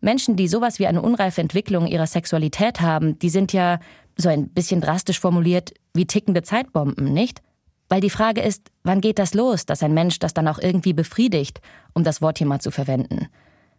Menschen, 0.00 0.36
die 0.36 0.48
sowas 0.48 0.78
wie 0.78 0.86
eine 0.86 1.02
unreife 1.02 1.40
Entwicklung 1.40 1.86
ihrer 1.86 2.06
Sexualität 2.06 2.80
haben, 2.80 3.18
die 3.18 3.28
sind 3.28 3.52
ja, 3.52 3.80
so 4.18 4.30
ein 4.30 4.48
bisschen 4.48 4.80
drastisch 4.80 5.20
formuliert, 5.20 5.74
wie 5.92 6.06
tickende 6.06 6.42
Zeitbomben, 6.42 7.12
nicht? 7.12 7.42
Weil 7.88 8.00
die 8.00 8.10
Frage 8.10 8.40
ist, 8.40 8.70
wann 8.82 9.00
geht 9.00 9.18
das 9.18 9.34
los, 9.34 9.66
dass 9.66 9.82
ein 9.82 9.94
Mensch 9.94 10.18
das 10.18 10.34
dann 10.34 10.48
auch 10.48 10.58
irgendwie 10.58 10.92
befriedigt, 10.92 11.60
um 11.92 12.02
das 12.02 12.22
Wort 12.22 12.38
hier 12.38 12.46
mal 12.46 12.60
zu 12.60 12.70
verwenden. 12.70 13.28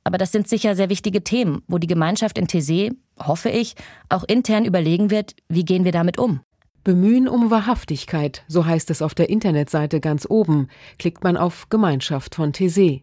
Aber 0.04 0.18
das 0.18 0.32
sind 0.32 0.48
sicher 0.48 0.76
sehr 0.76 0.90
wichtige 0.90 1.24
Themen, 1.24 1.64
wo 1.68 1.80
die 1.80 1.88
Gemeinschaft 1.88 2.38
in 2.38 2.48
Thésée, 2.48 2.96
hoffe 3.20 3.50
ich, 3.50 3.76
auch 4.10 4.24
intern 4.24 4.66
überlegen 4.66 5.10
wird, 5.10 5.36
wie 5.50 5.66
gehen 5.66 5.86
wir 5.86 5.92
damit 5.92 6.18
um. 6.18 6.42
Bemühen 6.84 7.28
um 7.28 7.52
Wahrhaftigkeit, 7.52 8.44
so 8.48 8.66
heißt 8.66 8.90
es 8.92 9.02
auf 9.02 9.14
der 9.14 9.30
Internetseite 9.30 10.00
ganz 10.00 10.26
oben, 10.30 10.70
klickt 10.98 11.24
man 11.24 11.36
auf 11.36 11.68
Gemeinschaft 11.70 12.36
von 12.36 12.54
Thésée. 12.54 13.02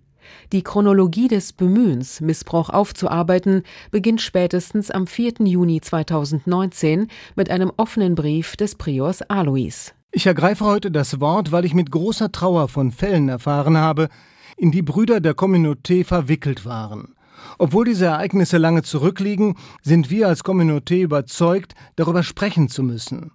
Die 0.52 0.62
Chronologie 0.62 1.28
des 1.28 1.52
Bemühens, 1.52 2.20
Missbrauch 2.20 2.70
aufzuarbeiten, 2.70 3.62
beginnt 3.90 4.22
spätestens 4.22 4.90
am 4.90 5.06
4. 5.06 5.34
Juni 5.40 5.80
2019 5.80 7.08
mit 7.36 7.50
einem 7.50 7.72
offenen 7.76 8.14
Brief 8.14 8.56
des 8.56 8.74
Priors 8.76 9.22
Alois. 9.22 9.92
Ich 10.12 10.26
ergreife 10.26 10.64
heute 10.64 10.90
das 10.90 11.20
Wort, 11.20 11.52
weil 11.52 11.64
ich 11.64 11.74
mit 11.74 11.90
großer 11.90 12.30
Trauer 12.30 12.68
von 12.68 12.92
Fällen 12.92 13.28
erfahren 13.28 13.76
habe, 13.76 14.08
in 14.56 14.70
die 14.70 14.82
Brüder 14.82 15.20
der 15.20 15.34
Communauté 15.34 16.04
verwickelt 16.04 16.64
waren. 16.64 17.13
Obwohl 17.58 17.84
diese 17.84 18.06
Ereignisse 18.06 18.58
lange 18.58 18.82
zurückliegen, 18.82 19.56
sind 19.82 20.10
wir 20.10 20.28
als 20.28 20.44
Communauté 20.44 21.02
überzeugt, 21.02 21.74
darüber 21.96 22.22
sprechen 22.22 22.68
zu 22.68 22.82
müssen. 22.82 23.30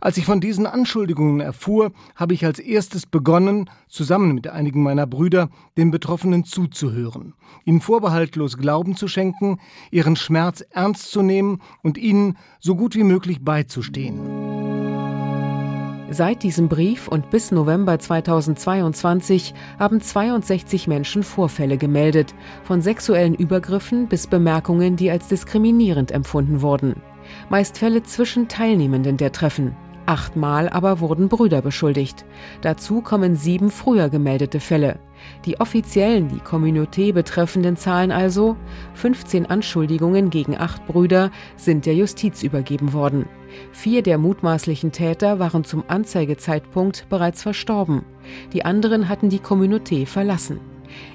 Als 0.00 0.16
ich 0.16 0.24
von 0.24 0.40
diesen 0.40 0.66
Anschuldigungen 0.66 1.40
erfuhr, 1.40 1.92
habe 2.14 2.34
ich 2.34 2.44
als 2.44 2.58
erstes 2.58 3.06
begonnen, 3.06 3.70
zusammen 3.88 4.34
mit 4.34 4.48
einigen 4.48 4.82
meiner 4.82 5.06
Brüder, 5.06 5.48
den 5.76 5.90
Betroffenen 5.90 6.44
zuzuhören, 6.44 7.34
ihnen 7.64 7.80
vorbehaltlos 7.80 8.56
Glauben 8.56 8.96
zu 8.96 9.08
schenken, 9.08 9.58
ihren 9.90 10.16
Schmerz 10.16 10.64
ernst 10.70 11.10
zu 11.10 11.22
nehmen 11.22 11.60
und 11.82 11.98
ihnen 11.98 12.36
so 12.60 12.76
gut 12.76 12.94
wie 12.94 13.04
möglich 13.04 13.44
beizustehen. 13.44 14.65
Seit 16.08 16.44
diesem 16.44 16.68
Brief 16.68 17.08
und 17.08 17.30
bis 17.30 17.50
November 17.50 17.98
2022 17.98 19.54
haben 19.78 20.00
62 20.00 20.86
Menschen 20.86 21.24
Vorfälle 21.24 21.78
gemeldet, 21.78 22.32
von 22.62 22.80
sexuellen 22.80 23.34
Übergriffen 23.34 24.06
bis 24.06 24.28
Bemerkungen, 24.28 24.94
die 24.94 25.10
als 25.10 25.26
diskriminierend 25.26 26.12
empfunden 26.12 26.62
wurden. 26.62 27.02
Meist 27.48 27.78
Fälle 27.78 28.04
zwischen 28.04 28.46
Teilnehmenden 28.46 29.16
der 29.16 29.32
Treffen. 29.32 29.74
Achtmal 30.06 30.68
aber 30.68 31.00
wurden 31.00 31.28
Brüder 31.28 31.62
beschuldigt. 31.62 32.24
Dazu 32.60 33.00
kommen 33.00 33.34
sieben 33.34 33.70
früher 33.70 34.08
gemeldete 34.08 34.60
Fälle. 34.60 35.00
Die 35.44 35.58
offiziellen, 35.60 36.28
die 36.28 36.40
Communauté 36.40 37.12
betreffenden 37.12 37.76
Zahlen 37.76 38.12
also, 38.12 38.56
15 38.94 39.46
Anschuldigungen 39.46 40.30
gegen 40.30 40.56
acht 40.56 40.86
Brüder 40.86 41.30
sind 41.56 41.86
der 41.86 41.94
Justiz 41.94 42.44
übergeben 42.44 42.92
worden. 42.92 43.26
Vier 43.72 44.02
der 44.02 44.18
mutmaßlichen 44.18 44.92
Täter 44.92 45.38
waren 45.40 45.64
zum 45.64 45.82
Anzeigezeitpunkt 45.88 47.08
bereits 47.08 47.42
verstorben. 47.42 48.04
Die 48.52 48.64
anderen 48.64 49.08
hatten 49.08 49.28
die 49.28 49.40
Communauté 49.40 50.06
verlassen. 50.06 50.60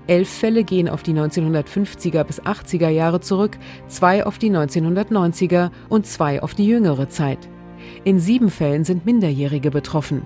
Elf 0.08 0.30
Fälle 0.30 0.66
gehen 0.66 0.90
auf 0.90 1.02
die 1.02 1.14
1950er 1.14 2.24
bis 2.26 2.42
80er 2.42 2.90
Jahre 2.90 3.22
zurück, 3.22 3.58
zwei 3.88 4.26
auf 4.26 4.38
die 4.38 4.52
1990er 4.52 5.72
und 5.88 6.06
zwei 6.06 6.44
auf 6.44 6.54
die 6.56 6.66
jüngere 6.66 7.08
Zeit. 7.08 7.50
In 8.04 8.20
sieben 8.20 8.50
Fällen 8.50 8.84
sind 8.84 9.06
Minderjährige 9.06 9.72
betroffen. 9.72 10.24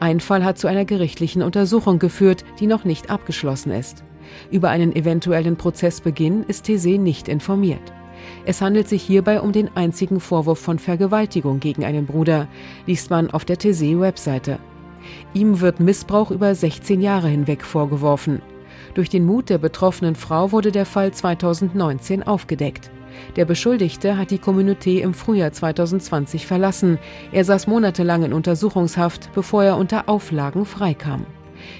Ein 0.00 0.20
Fall 0.20 0.44
hat 0.44 0.58
zu 0.58 0.66
einer 0.66 0.84
gerichtlichen 0.84 1.42
Untersuchung 1.42 1.98
geführt, 1.98 2.44
die 2.60 2.66
noch 2.66 2.84
nicht 2.84 3.10
abgeschlossen 3.10 3.72
ist. 3.72 4.04
Über 4.50 4.70
einen 4.70 4.94
eventuellen 4.94 5.56
Prozessbeginn 5.56 6.44
ist 6.48 6.66
Thésée 6.66 6.98
nicht 6.98 7.28
informiert. 7.28 7.92
Es 8.44 8.60
handelt 8.60 8.88
sich 8.88 9.02
hierbei 9.02 9.40
um 9.40 9.52
den 9.52 9.70
einzigen 9.76 10.20
Vorwurf 10.20 10.58
von 10.58 10.78
Vergewaltigung 10.78 11.60
gegen 11.60 11.84
einen 11.84 12.06
Bruder, 12.06 12.48
liest 12.86 13.10
man 13.10 13.30
auf 13.30 13.44
der 13.44 13.58
Thésée-Webseite. 13.58 14.58
Ihm 15.34 15.60
wird 15.60 15.80
Missbrauch 15.80 16.30
über 16.30 16.54
16 16.54 17.00
Jahre 17.00 17.28
hinweg 17.28 17.62
vorgeworfen. 17.62 18.42
Durch 18.94 19.08
den 19.08 19.24
Mut 19.24 19.50
der 19.50 19.58
betroffenen 19.58 20.16
Frau 20.16 20.52
wurde 20.52 20.72
der 20.72 20.86
Fall 20.86 21.12
2019 21.12 22.22
aufgedeckt. 22.22 22.90
Der 23.36 23.44
Beschuldigte 23.44 24.16
hat 24.16 24.30
die 24.30 24.38
Communauté 24.38 25.00
im 25.00 25.14
Frühjahr 25.14 25.52
2020 25.52 26.46
verlassen. 26.46 26.98
Er 27.32 27.44
saß 27.44 27.66
monatelang 27.66 28.24
in 28.24 28.32
Untersuchungshaft, 28.32 29.30
bevor 29.34 29.64
er 29.64 29.76
unter 29.76 30.08
Auflagen 30.08 30.64
freikam. 30.64 31.26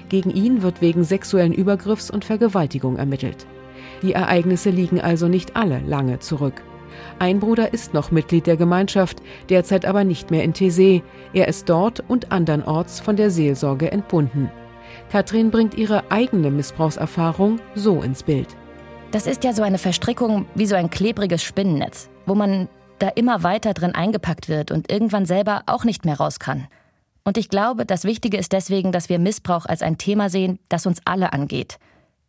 Gegen 0.09 0.31
ihn 0.31 0.63
wird 0.63 0.81
wegen 0.81 1.05
sexuellen 1.05 1.53
Übergriffs 1.53 2.11
und 2.11 2.25
Vergewaltigung 2.25 2.97
ermittelt. 2.97 3.47
Die 4.03 4.13
Ereignisse 4.13 4.71
liegen 4.71 5.01
also 5.01 5.29
nicht 5.29 5.57
alle 5.57 5.81
lange 5.81 6.19
zurück. 6.19 6.63
Ein 7.19 7.41
Bruder 7.41 7.73
ist 7.73 7.95
noch 7.95 8.11
Mitglied 8.11 8.47
der 8.47 8.57
Gemeinschaft, 8.57 9.23
derzeit 9.49 9.85
aber 9.85 10.05
nicht 10.05 10.31
mehr 10.31 10.45
in 10.45 10.53
Thésée. 10.53 11.03
Er 11.33 11.49
ist 11.49 11.69
dort 11.69 12.03
und 12.09 12.33
andernorts 12.33 13.01
von 13.01 13.17
der 13.17 13.31
Seelsorge 13.31 13.91
entbunden. 13.91 14.51
Katrin 15.11 15.51
bringt 15.51 15.77
ihre 15.77 16.11
eigene 16.11 16.51
Missbrauchserfahrung 16.51 17.59
so 17.75 18.03
ins 18.03 18.23
Bild. 18.23 18.49
Das 19.13 19.27
ist 19.27 19.45
ja 19.45 19.53
so 19.53 19.63
eine 19.63 19.79
Verstrickung 19.79 20.47
wie 20.55 20.67
so 20.67 20.75
ein 20.75 20.91
klebriges 20.91 21.43
Spinnennetz, 21.43 22.11
wo 22.27 22.35
man 22.35 22.69
da 22.99 23.09
immer 23.09 23.43
weiter 23.43 23.73
drin 23.73 23.95
eingepackt 23.95 24.49
wird 24.49 24.71
und 24.71 24.91
irgendwann 24.91 25.27
selber 25.27 25.63
auch 25.67 25.85
nicht 25.85 26.05
mehr 26.05 26.17
raus 26.17 26.39
kann. 26.39 26.67
Und 27.25 27.39
ich 27.39 27.49
glaube, 27.49 27.87
das 27.87 28.05
Wichtige 28.05 28.37
ist 28.37 28.53
deswegen, 28.53 28.93
dass 28.93 29.09
wir 29.09 29.19
Missbrauch 29.19 29.67
als 29.67 29.83
ein 29.83 29.99
Thema 29.99 30.29
sehen, 30.29 30.59
das 30.69 30.87
uns 30.87 31.01
alle 31.05 31.33
angeht. 31.33 31.79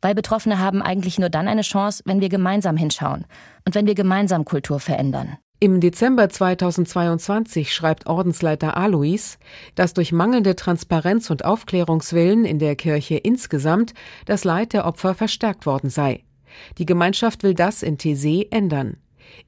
Weil 0.01 0.15
Betroffene 0.15 0.60
haben 0.60 0.81
eigentlich 0.81 1.19
nur 1.19 1.29
dann 1.29 1.48
eine 1.48 1.62
Chance, 1.62 2.03
wenn 2.05 2.22
wir 2.22 2.29
gemeinsam 2.29 2.77
hinschauen 2.77 3.25
und 3.65 3.75
wenn 3.75 3.88
wir 3.88 3.96
gemeinsam 3.96 4.46
Kultur 4.46 4.79
verändern. 4.79 5.38
Im 5.60 5.81
Dezember 5.81 6.29
2022 6.29 7.74
schreibt 7.74 8.05
Ordensleiter 8.05 8.77
Alois, 8.77 9.39
dass 9.74 9.96
durch 9.96 10.12
mangelnde 10.12 10.55
Transparenz 10.55 11.31
und 11.31 11.46
Aufklärungswillen 11.46 12.46
in 12.46 12.60
der 12.60 12.75
Kirche 12.75 13.17
insgesamt 13.17 13.96
das 14.25 14.43
Leid 14.43 14.74
der 14.74 14.86
Opfer 14.86 15.15
verstärkt 15.15 15.65
worden 15.65 15.89
sei. 15.89 16.24
Die 16.77 16.85
Gemeinschaft 16.85 17.43
will 17.43 17.53
das 17.53 17.83
in 17.83 17.97
Thésée 17.97 18.47
ändern. 18.51 18.97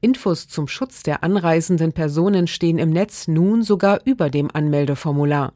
Infos 0.02 0.48
zum 0.48 0.68
Schutz 0.68 1.04
der 1.04 1.24
anreisenden 1.24 1.94
Personen 1.94 2.48
stehen 2.48 2.78
im 2.78 2.90
Netz 2.90 3.28
nun 3.28 3.64
sogar 3.64 4.00
über 4.06 4.30
dem 4.30 4.50
Anmeldeformular. 4.54 5.54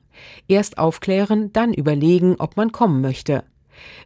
Erst 0.48 0.78
aufklären, 0.78 1.52
dann 1.54 1.74
überlegen, 1.74 2.36
ob 2.40 2.58
man 2.58 2.72
kommen 2.72 3.02
möchte. 3.02 3.44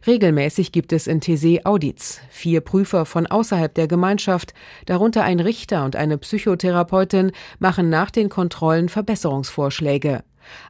Regelmäßig 0.06 0.72
gibt 0.72 0.92
es 0.92 1.06
in 1.06 1.20
Thésée 1.20 1.64
Audits. 1.64 2.20
Vier 2.30 2.60
Prüfer 2.60 3.04
von 3.04 3.26
außerhalb 3.26 3.72
der 3.74 3.86
Gemeinschaft, 3.86 4.54
darunter 4.86 5.24
ein 5.24 5.40
Richter 5.40 5.84
und 5.84 5.94
eine 5.94 6.18
Psychotherapeutin, 6.18 7.32
machen 7.58 7.90
nach 7.90 8.10
den 8.10 8.28
Kontrollen 8.28 8.88
Verbesserungsvorschläge. 8.88 10.24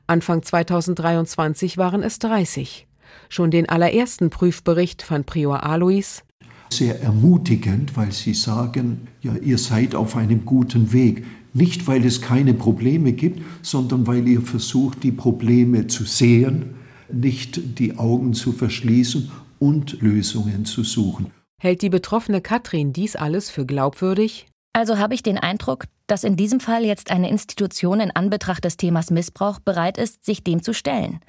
Anfang 0.06 0.42
2023 0.42 1.78
waren 1.78 2.02
es 2.02 2.18
30. 2.18 2.86
Schon 3.28 3.50
den 3.50 3.68
allerersten 3.68 4.30
Prüfbericht 4.30 5.02
fand 5.02 5.26
Prior 5.26 5.62
Alois 5.62 6.22
sehr 6.70 7.00
ermutigend, 7.02 7.96
weil 7.96 8.12
sie 8.12 8.34
sagen, 8.34 9.08
ja, 9.22 9.34
ihr 9.36 9.58
seid 9.58 9.94
auf 9.94 10.16
einem 10.16 10.44
guten 10.44 10.92
Weg. 10.92 11.24
Nicht, 11.54 11.86
weil 11.86 12.04
es 12.04 12.20
keine 12.20 12.54
Probleme 12.54 13.12
gibt, 13.12 13.42
sondern 13.62 14.06
weil 14.06 14.28
ihr 14.28 14.42
versucht, 14.42 15.02
die 15.02 15.12
Probleme 15.12 15.86
zu 15.86 16.04
sehen 16.04 16.74
nicht 17.12 17.78
die 17.78 17.96
Augen 17.96 18.34
zu 18.34 18.52
verschließen 18.52 19.30
und 19.58 20.00
Lösungen 20.00 20.64
zu 20.64 20.84
suchen. 20.84 21.30
Hält 21.60 21.82
die 21.82 21.88
betroffene 21.88 22.40
Katrin 22.40 22.92
dies 22.92 23.16
alles 23.16 23.50
für 23.50 23.66
glaubwürdig? 23.66 24.46
Also 24.72 24.98
habe 24.98 25.14
ich 25.14 25.22
den 25.22 25.38
Eindruck, 25.38 25.86
dass 26.06 26.22
in 26.22 26.36
diesem 26.36 26.60
Fall 26.60 26.84
jetzt 26.84 27.10
eine 27.10 27.30
Institution 27.30 28.00
in 28.00 28.14
Anbetracht 28.14 28.64
des 28.64 28.76
Themas 28.76 29.10
Missbrauch 29.10 29.58
bereit 29.58 29.98
ist, 29.98 30.24
sich 30.24 30.44
dem 30.44 30.62
zu 30.62 30.72
stellen. 30.72 31.20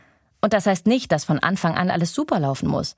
Und 0.41 0.53
das 0.53 0.67
heißt 0.67 0.85
nicht, 0.85 1.11
dass 1.11 1.25
von 1.25 1.39
Anfang 1.39 1.75
an 1.75 1.89
alles 1.89 2.13
super 2.13 2.39
laufen 2.39 2.69
muss. 2.69 2.95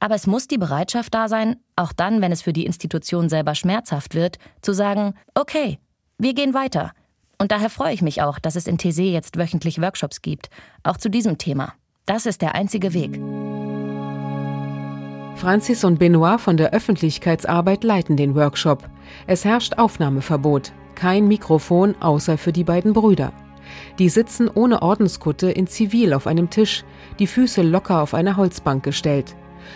Aber 0.00 0.14
es 0.14 0.26
muss 0.26 0.48
die 0.48 0.58
Bereitschaft 0.58 1.14
da 1.14 1.28
sein, 1.28 1.56
auch 1.76 1.92
dann, 1.92 2.20
wenn 2.20 2.32
es 2.32 2.42
für 2.42 2.52
die 2.52 2.66
Institution 2.66 3.28
selber 3.28 3.54
schmerzhaft 3.54 4.14
wird, 4.14 4.38
zu 4.60 4.72
sagen, 4.72 5.14
okay, 5.34 5.78
wir 6.18 6.34
gehen 6.34 6.54
weiter. 6.54 6.92
Und 7.38 7.52
daher 7.52 7.70
freue 7.70 7.94
ich 7.94 8.02
mich 8.02 8.22
auch, 8.22 8.38
dass 8.38 8.56
es 8.56 8.66
in 8.66 8.78
Thésée 8.78 9.10
jetzt 9.10 9.38
wöchentlich 9.38 9.80
Workshops 9.80 10.22
gibt, 10.22 10.48
auch 10.82 10.96
zu 10.96 11.10
diesem 11.10 11.38
Thema. 11.38 11.74
Das 12.06 12.26
ist 12.26 12.42
der 12.42 12.54
einzige 12.54 12.92
Weg. 12.92 13.18
Francis 15.36 15.84
und 15.84 15.98
Benoit 15.98 16.40
von 16.40 16.56
der 16.56 16.72
Öffentlichkeitsarbeit 16.72 17.82
leiten 17.82 18.16
den 18.16 18.34
Workshop. 18.34 18.88
Es 19.26 19.44
herrscht 19.44 19.78
Aufnahmeverbot. 19.78 20.72
Kein 20.94 21.26
Mikrofon 21.26 21.96
außer 22.00 22.38
für 22.38 22.52
die 22.52 22.64
beiden 22.64 22.92
Brüder. 22.92 23.32
Die 23.98 24.08
sitzen 24.08 24.48
ohne 24.48 24.82
Ordenskutte 24.82 25.50
in 25.50 25.66
Zivil 25.66 26.14
auf 26.14 26.26
einem 26.26 26.50
Tisch, 26.50 26.84
die 27.18 27.26
Füße 27.26 27.62
locker 27.62 28.00
auf 28.00 28.14
eine 28.14 28.36
Holzbank 28.36 28.84
gestellt. 28.84 29.34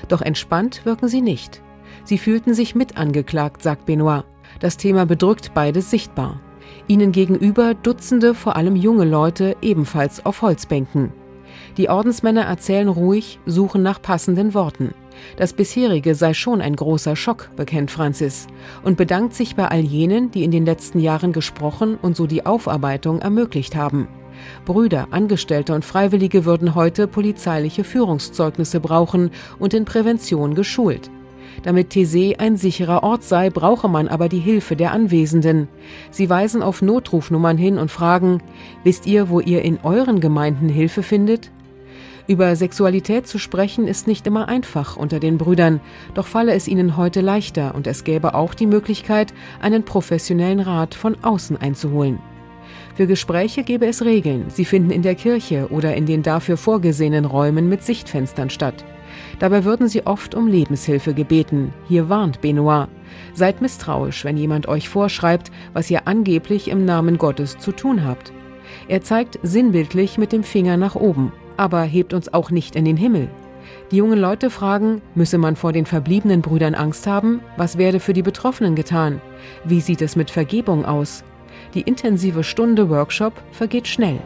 Doch 0.09 0.23
entspannt 0.23 0.85
wirken 0.85 1.09
sie 1.09 1.21
nicht. 1.21 1.63
Sie 2.05 2.19
fühlten 2.19 2.55
sich 2.55 2.75
mit 2.75 2.97
angeklagt, 2.97 3.63
sagt 3.63 3.87
Benoit. 3.87 4.25
Das 4.61 4.77
Thema 4.77 5.07
bedrückt 5.07 5.53
beide 5.55 5.83
sichtbar. 5.83 6.41
Ihnen 6.87 7.13
gegenüber 7.13 7.75
Dutzende, 7.75 8.35
vor 8.35 8.57
allem 8.57 8.77
junge 8.77 9.05
Leute, 9.05 9.57
ebenfalls 9.63 10.25
auf 10.25 10.43
Holzbänken. 10.43 11.13
Die 11.77 11.89
Ordensmänner 11.89 12.43
erzählen 12.43 12.89
ruhig, 12.89 13.39
suchen 13.47 13.83
nach 13.83 14.01
passenden 14.01 14.55
Worten. 14.55 14.95
Das 15.37 15.53
bisherige 15.53 16.15
sei 16.15 16.35
schon 16.35 16.61
ein 16.61 16.77
großer 16.77 17.17
Schock, 17.17 17.51
bekennt 17.57 17.91
Francis, 17.91 18.47
und 18.83 18.97
bedankt 18.97 19.35
sich 19.35 19.57
bei 19.57 19.69
all 19.69 19.81
jenen, 19.81 20.31
die 20.31 20.45
in 20.45 20.51
den 20.51 20.65
letzten 20.65 21.01
Jahren 21.01 21.33
gesprochen 21.33 21.99
und 22.01 22.17
so 22.17 22.27
die 22.27 22.47
Aufarbeitung 22.47 23.21
ermöglicht 23.21 23.77
haben. 23.77 24.09
Brüder, 24.65 25.09
Angestellte 25.11 25.75
und 25.75 25.85
Freiwillige 25.85 26.45
würden 26.45 26.75
heute 26.75 27.07
polizeiliche 27.07 27.85
Führungszeugnisse 27.85 28.81
brauchen 28.81 29.31
und 29.59 29.75
in 29.75 29.85
Prävention 29.85 30.55
geschult. 30.55 31.11
Damit 31.63 31.93
Thésée 31.93 32.39
ein 32.39 32.57
sicherer 32.57 33.03
Ort 33.03 33.25
sei, 33.25 33.51
brauche 33.51 33.89
man 33.89 34.09
aber 34.09 34.29
die 34.29 34.39
Hilfe 34.39 34.77
der 34.77 34.93
Anwesenden. 34.93 35.69
Sie 36.11 36.31
weisen 36.31 36.63
auf 36.63 36.83
Notrufnummern 36.83 37.59
hin 37.59 37.79
und 37.79 37.91
fragen, 37.91 38.43
wisst 38.85 39.07
ihr, 39.07 39.29
wo 39.29 39.41
ihr 39.41 39.63
in 39.63 39.79
euren 39.83 40.21
Gemeinden 40.21 40.69
Hilfe 40.69 41.03
findet? 41.03 41.51
Über 42.29 42.55
Sexualität 42.57 43.27
zu 43.27 43.39
sprechen 43.39 43.89
ist 43.89 44.07
nicht 44.07 44.27
immer 44.27 44.49
einfach 44.49 44.99
unter 44.99 45.19
den 45.19 45.39
Brüdern, 45.39 45.81
doch 46.13 46.27
falle 46.27 46.53
es 46.53 46.69
ihnen 46.69 46.99
heute 46.99 47.23
leichter 47.23 47.75
und 47.75 47.87
es 47.87 48.05
gäbe 48.05 48.35
auch 48.35 48.53
die 48.53 48.67
Möglichkeit, 48.67 49.33
einen 49.63 49.83
professionellen 49.83 50.61
Rat 50.61 50.95
von 50.95 51.17
außen 51.23 51.57
einzuholen. 51.57 52.19
Für 52.99 53.07
Gespräche 53.07 53.63
gäbe 53.63 53.87
es 53.87 54.05
Regeln. 54.05 54.47
Sie 54.49 54.65
finden 54.65 54.91
in 54.91 55.03
der 55.03 55.15
Kirche 55.15 55.69
oder 55.71 55.95
in 55.95 56.05
den 56.05 56.25
dafür 56.25 56.57
vorgesehenen 56.57 57.27
Räumen 57.27 57.69
mit 57.69 57.85
Sichtfenstern 57.85 58.51
statt. 58.51 58.85
Dabei 59.39 59.63
würden 59.63 59.87
sie 59.87 60.05
oft 60.05 60.35
um 60.35 60.49
Lebenshilfe 60.49 61.15
gebeten. 61.15 61.73
Hier 61.87 62.09
warnt 62.09 62.41
Benoit. 62.41 62.89
Seid 63.35 63.63
misstrauisch, 63.63 64.25
wenn 64.25 64.37
jemand 64.37 64.67
euch 64.67 64.89
vorschreibt, 64.89 65.53
was 65.75 65.89
ihr 65.93 66.09
angeblich 66.09 66.67
im 66.67 66.85
Namen 66.85 67.19
Gottes 67.19 67.57
zu 67.59 67.71
tun 67.71 68.05
habt. 68.05 68.33
Er 68.89 69.01
zeigt 69.01 69.39
sinnbildlich 69.45 70.19
mit 70.19 70.33
dem 70.33 70.43
Finger 70.43 70.77
nach 70.77 70.97
oben, 70.97 71.33
aber 71.57 71.83
hebt 71.83 72.13
uns 72.13 72.35
auch 72.35 72.51
nicht 72.51 72.75
in 72.75 72.85
den 72.85 72.97
Himmel. 72.97 73.29
Die 73.93 73.97
jungen 73.99 74.19
Leute 74.19 74.51
fragen, 74.51 75.03
müsse 75.15 75.39
man 75.39 75.55
vor 75.55 75.73
den 75.73 75.87
verbliebenen 75.87 76.43
Brüdern 76.43 76.75
Angst 76.75 77.07
haben? 77.07 77.43
Was 77.57 77.79
werde 77.79 78.01
für 78.01 78.13
die 78.13 78.23
Betroffenen 78.23 78.75
getan? 78.75 79.21
Wie 79.65 79.81
sieht 79.81 80.03
es 80.03 80.17
mit 80.17 80.33
Vergebung 80.33 80.85
aus? 80.85 81.23
Die 81.75 81.83
intensive 81.83 82.45
Stunde 82.45 82.89
Workshop 82.89 83.35
vergeht 83.53 83.89
schnell. 83.89 84.19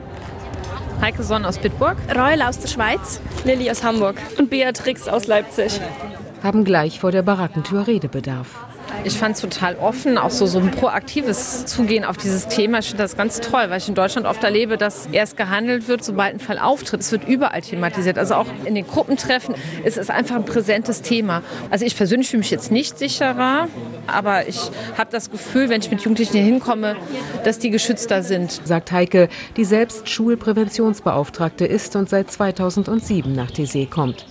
Heike 1.01 1.25
Sonn 1.25 1.45
aus 1.45 1.59
Bitburg, 1.59 1.97
Reul 2.15 2.43
aus 2.43 2.61
der 2.61 2.69
Schweiz, 2.69 3.21
Lilly 3.45 3.71
aus 3.71 3.83
Hamburg 3.83 4.17
und 4.39 4.51
Beatrix 4.51 5.09
aus 5.09 5.27
Leipzig. 5.27 5.81
Haben 6.43 6.65
gleich 6.65 7.01
vor 7.01 7.11
der 7.11 7.23
Barackentür 7.23 7.87
Redebedarf. 7.87 8.72
Ich 9.05 9.19
fand 9.19 9.35
es 9.35 9.41
total 9.41 9.77
offen, 9.77 10.17
auch 10.17 10.31
so, 10.31 10.47
so 10.47 10.61
ein 10.61 10.71
proaktives 10.71 11.67
Zugehen 11.67 12.05
auf 12.05 12.17
dieses 12.17 12.47
Thema. 12.47 12.79
Ich 12.79 12.87
finde 12.87 13.03
das 13.03 13.17
ganz 13.17 13.41
toll, 13.41 13.65
weil 13.69 13.79
ich 13.79 13.89
in 13.89 13.97
Deutschland 13.97 14.29
oft 14.29 14.45
erlebe, 14.45 14.77
dass 14.77 15.07
erst 15.11 15.37
gehandelt 15.37 15.89
wird, 15.89 16.05
sobald 16.05 16.35
ein 16.35 16.41
Fall 16.41 16.59
auftritt. 16.59 17.01
Es 17.01 17.11
wird 17.11 17.27
überall 17.27 17.63
thematisiert. 17.63 18.17
Also 18.17 18.35
auch 18.37 18.47
in 18.65 18.77
den 18.77 18.87
Gruppentreffen 18.87 19.57
ist 19.85 19.99
es 19.99 20.09
einfach 20.09 20.37
ein 20.37 20.45
präsentes 20.45 21.03
Thema. 21.03 21.43
Also 21.71 21.85
ich 21.85 21.97
persönlich 21.97 22.29
fühle 22.29 22.39
mich 22.39 22.53
jetzt 22.53 22.71
nicht 22.71 22.97
sicherer, 22.97 23.67
aber 24.07 24.49
ich 24.49 24.61
habe 24.97 25.11
das 25.11 25.31
Gefühl, 25.31 25.69
wenn 25.69 25.81
ich 25.81 25.91
mit 25.91 26.03
Jugendlichen 26.03 26.35
hier 26.35 26.45
hinkomme, 26.45 26.97
dass 27.45 27.59
die 27.59 27.71
geschützter 27.71 28.23
sind. 28.23 28.61
Sagt 28.65 28.93
Heike, 28.93 29.29
die 29.57 29.65
selbst 29.65 30.09
Schulpräventionsbeauftragte 30.09 31.67
ist 31.67 31.97
und 31.97 32.09
seit 32.09 32.31
2007 32.31 33.33
nach 33.33 33.51
TC 33.51 33.91
kommt. 33.91 34.27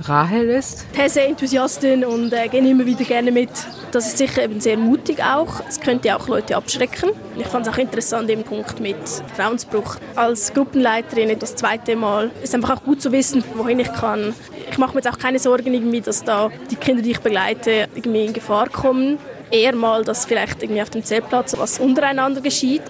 Rahel 0.00 0.48
ist 0.50 0.86
These-Enthusiastin 0.94 2.04
und 2.04 2.32
äh, 2.32 2.48
gehe 2.48 2.66
immer 2.68 2.86
wieder 2.86 3.04
gerne 3.04 3.30
mit. 3.30 3.50
Das 3.92 4.06
ist 4.06 4.18
sicher 4.18 4.42
eben 4.42 4.60
sehr 4.60 4.76
mutig 4.76 5.22
auch. 5.22 5.60
Es 5.68 5.80
könnte 5.80 6.14
auch 6.16 6.26
Leute 6.28 6.56
abschrecken. 6.56 7.10
Ich 7.38 7.46
fand 7.46 7.66
es 7.66 7.72
auch 7.72 7.78
interessant, 7.78 8.28
den 8.28 8.42
Punkt 8.42 8.80
mit 8.80 8.96
Vertrauensbruch. 9.34 9.96
Als 10.16 10.52
Gruppenleiterin 10.52 11.38
das 11.38 11.54
zweite 11.54 11.94
Mal 11.94 12.30
ist 12.42 12.54
einfach 12.54 12.76
auch 12.76 12.84
gut 12.84 13.02
zu 13.02 13.12
wissen, 13.12 13.44
wohin 13.54 13.80
ich 13.80 13.92
kann. 13.92 14.34
Ich 14.70 14.78
mache 14.78 14.94
mir 14.94 15.02
jetzt 15.02 15.12
auch 15.12 15.18
keine 15.18 15.38
Sorgen, 15.38 15.72
irgendwie, 15.72 16.00
dass 16.00 16.24
da 16.24 16.50
die 16.70 16.76
Kinder, 16.76 17.02
die 17.02 17.12
ich 17.12 17.20
begleite, 17.20 17.88
irgendwie 17.94 18.26
in 18.26 18.32
Gefahr 18.32 18.68
kommen 18.68 19.18
eher 19.52 19.74
mal, 19.74 20.02
dass 20.02 20.24
vielleicht 20.24 20.62
irgendwie 20.62 20.82
auf 20.82 20.90
dem 20.90 21.04
Zeltplatz 21.04 21.56
was 21.56 21.78
untereinander 21.78 22.40
geschieht. 22.40 22.82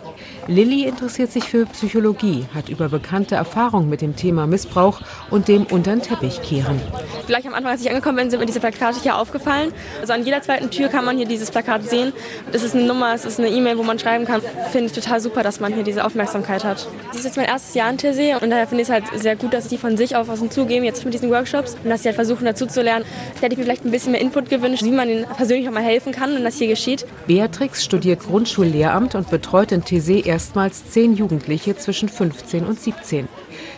Lilly 0.49 0.85
interessiert 0.85 1.31
sich 1.31 1.45
für 1.45 1.67
Psychologie, 1.67 2.47
hat 2.55 2.69
über 2.69 2.89
bekannte 2.89 3.35
Erfahrungen 3.35 3.89
mit 3.89 4.01
dem 4.01 4.17
Thema 4.17 4.47
Missbrauch 4.47 5.01
und 5.31 5.49
dem 5.49 5.67
unter 5.67 5.93
den 5.93 6.03
Teppich 6.03 6.43
kehren. 6.43 6.81
Vielleicht 7.27 7.47
am 7.47 7.55
Anfang, 7.55 7.73
als 7.73 7.81
ich 7.81 7.89
angekommen 7.89 8.17
bin, 8.17 8.31
sind 8.31 8.41
mir 8.41 8.47
diese 8.47 8.61
Plakate 8.61 9.01
hier 9.01 9.17
aufgefallen. 9.17 9.73
Also 10.01 10.13
an 10.13 10.25
jeder 10.25 10.43
zweiten 10.43 10.71
Tür 10.71 10.89
kann 10.89 11.05
man 11.05 11.17
hier 11.17 11.27
dieses 11.27 11.51
Plakat 11.51 11.85
sehen. 11.85 12.13
Es 12.53 12.63
ist 12.63 12.75
eine 12.75 12.85
Nummer, 12.85 13.15
es 13.15 13.25
ist 13.25 13.39
eine 13.39 13.49
E-Mail, 13.49 13.79
wo 13.79 13.83
man 13.83 13.99
schreiben 13.99 14.25
kann. 14.25 14.43
Finde 14.71 14.87
ich 14.87 14.93
total 14.93 15.21
super, 15.21 15.43
dass 15.43 15.61
man 15.61 15.73
hier 15.73 15.85
diese 15.85 16.05
Aufmerksamkeit 16.05 16.65
hat. 16.65 16.89
Das 17.09 17.19
ist 17.19 17.25
jetzt 17.25 17.37
mein 17.37 17.47
erstes 17.47 17.75
Jahr 17.75 17.91
in 17.91 17.99
TC 17.99 18.43
und 18.43 18.51
daher 18.51 18.67
finde 18.67 18.83
ich 18.83 18.89
es 18.89 18.93
halt 18.93 19.05
sehr 19.15 19.37
gut, 19.37 19.55
dass 19.55 19.69
die 19.69 19.79
von 19.79 19.97
sich 19.97 20.17
auf 20.17 20.29
was 20.29 20.43
zugeben, 20.51 20.85
jetzt 20.85 21.05
mit 21.05 21.15
diesen 21.15 21.31
Workshops 21.31 21.77
und 21.83 21.91
dass 21.91 22.03
sie 22.03 22.09
halt 22.09 22.17
versuchen 22.17 22.45
dazu 22.45 22.67
zu 22.67 22.83
lernen. 22.83 23.05
Da 23.35 23.43
hätte 23.43 23.53
ich 23.53 23.59
mir 23.59 23.65
vielleicht 23.65 23.85
ein 23.85 23.93
bisschen 23.93 24.13
mehr 24.13 24.21
Input 24.21 24.51
gewünscht, 24.51 24.83
wie 24.83 24.91
man 24.91 25.09
ihnen 25.09 25.25
persönlich 25.37 25.69
auch 25.69 25.73
mal 25.73 25.83
helfen 25.83 26.13
kann 26.13 26.37
und 26.37 26.43
das 26.43 26.57
hier 26.57 26.67
geschieht. 26.67 27.07
Beatrix 27.27 27.85
studiert 27.85 28.21
Grundschullehramt 28.21 29.15
und 29.15 29.31
betreut 29.31 29.71
in 29.73 29.85
TC 29.85 30.27
erstmals 30.33 30.91
zehn 30.91 31.15
Jugendliche 31.15 31.77
zwischen 31.77 32.09
15 32.09 32.65
und 32.65 32.81
17. 32.81 33.29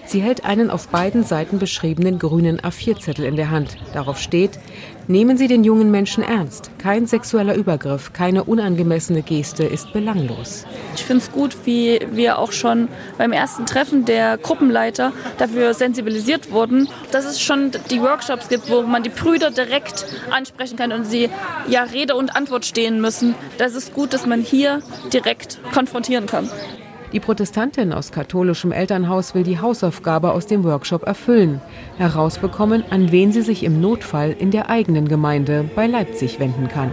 Sie 0.06 0.20
hält 0.20 0.44
einen 0.44 0.70
auf 0.70 0.86
beiden 0.86 1.24
Seiten 1.24 1.58
beschriebenen 1.58 2.20
grünen 2.20 2.60
A4-Zettel 2.60 3.24
in 3.24 3.34
der 3.34 3.50
Hand. 3.50 3.76
Darauf 3.92 4.20
steht, 4.20 4.60
nehmen 5.08 5.36
Sie 5.36 5.48
den 5.48 5.64
jungen 5.64 5.90
Menschen 5.90 6.22
ernst. 6.22 6.70
Kein 6.78 7.06
sexueller 7.06 7.54
Übergriff, 7.54 8.12
keine 8.12 8.44
unangemessene 8.44 9.22
Geste 9.22 9.64
ist 9.64 9.92
belanglos. 9.92 10.66
Ich 10.94 11.04
finde 11.04 11.22
es 11.24 11.32
gut, 11.32 11.56
wie 11.64 12.00
wir 12.12 12.38
auch 12.38 12.52
schon 12.52 12.88
beim 13.18 13.32
ersten 13.32 13.66
Treffen 13.66 14.04
der 14.04 14.38
Gruppenleiter 14.38 15.12
dafür 15.38 15.74
sensibilisiert 15.74 16.50
wurden, 16.50 16.88
dass 17.10 17.24
es 17.24 17.40
schon 17.40 17.72
die 17.90 18.00
Workshops 18.00 18.48
gibt, 18.48 18.70
wo 18.70 18.82
man 18.82 19.02
die 19.02 19.10
Brüder 19.10 19.50
direkt 19.50 20.06
ansprechen 20.30 20.76
kann 20.76 20.92
und 20.92 21.04
sie 21.04 21.30
ja 21.68 21.82
Rede 21.82 22.14
und 22.14 22.34
Antwort 22.36 22.64
stehen 22.64 23.00
müssen. 23.00 23.34
Das 23.58 23.74
ist 23.74 23.94
gut, 23.94 24.12
dass 24.12 24.26
man 24.26 24.40
hier 24.40 24.82
direkt 25.12 25.58
konfrontieren 25.72 26.26
kann. 26.26 26.48
Die 27.14 27.20
Protestantin 27.20 27.92
aus 27.92 28.10
katholischem 28.10 28.72
Elternhaus 28.72 29.36
will 29.36 29.44
die 29.44 29.60
Hausaufgabe 29.60 30.32
aus 30.32 30.48
dem 30.48 30.64
Workshop 30.64 31.06
erfüllen, 31.06 31.60
herausbekommen, 31.96 32.82
an 32.90 33.12
wen 33.12 33.30
sie 33.30 33.42
sich 33.42 33.62
im 33.62 33.80
Notfall 33.80 34.34
in 34.36 34.50
der 34.50 34.68
eigenen 34.68 35.06
Gemeinde 35.06 35.64
bei 35.76 35.86
Leipzig 35.86 36.40
wenden 36.40 36.66
kann. 36.66 36.90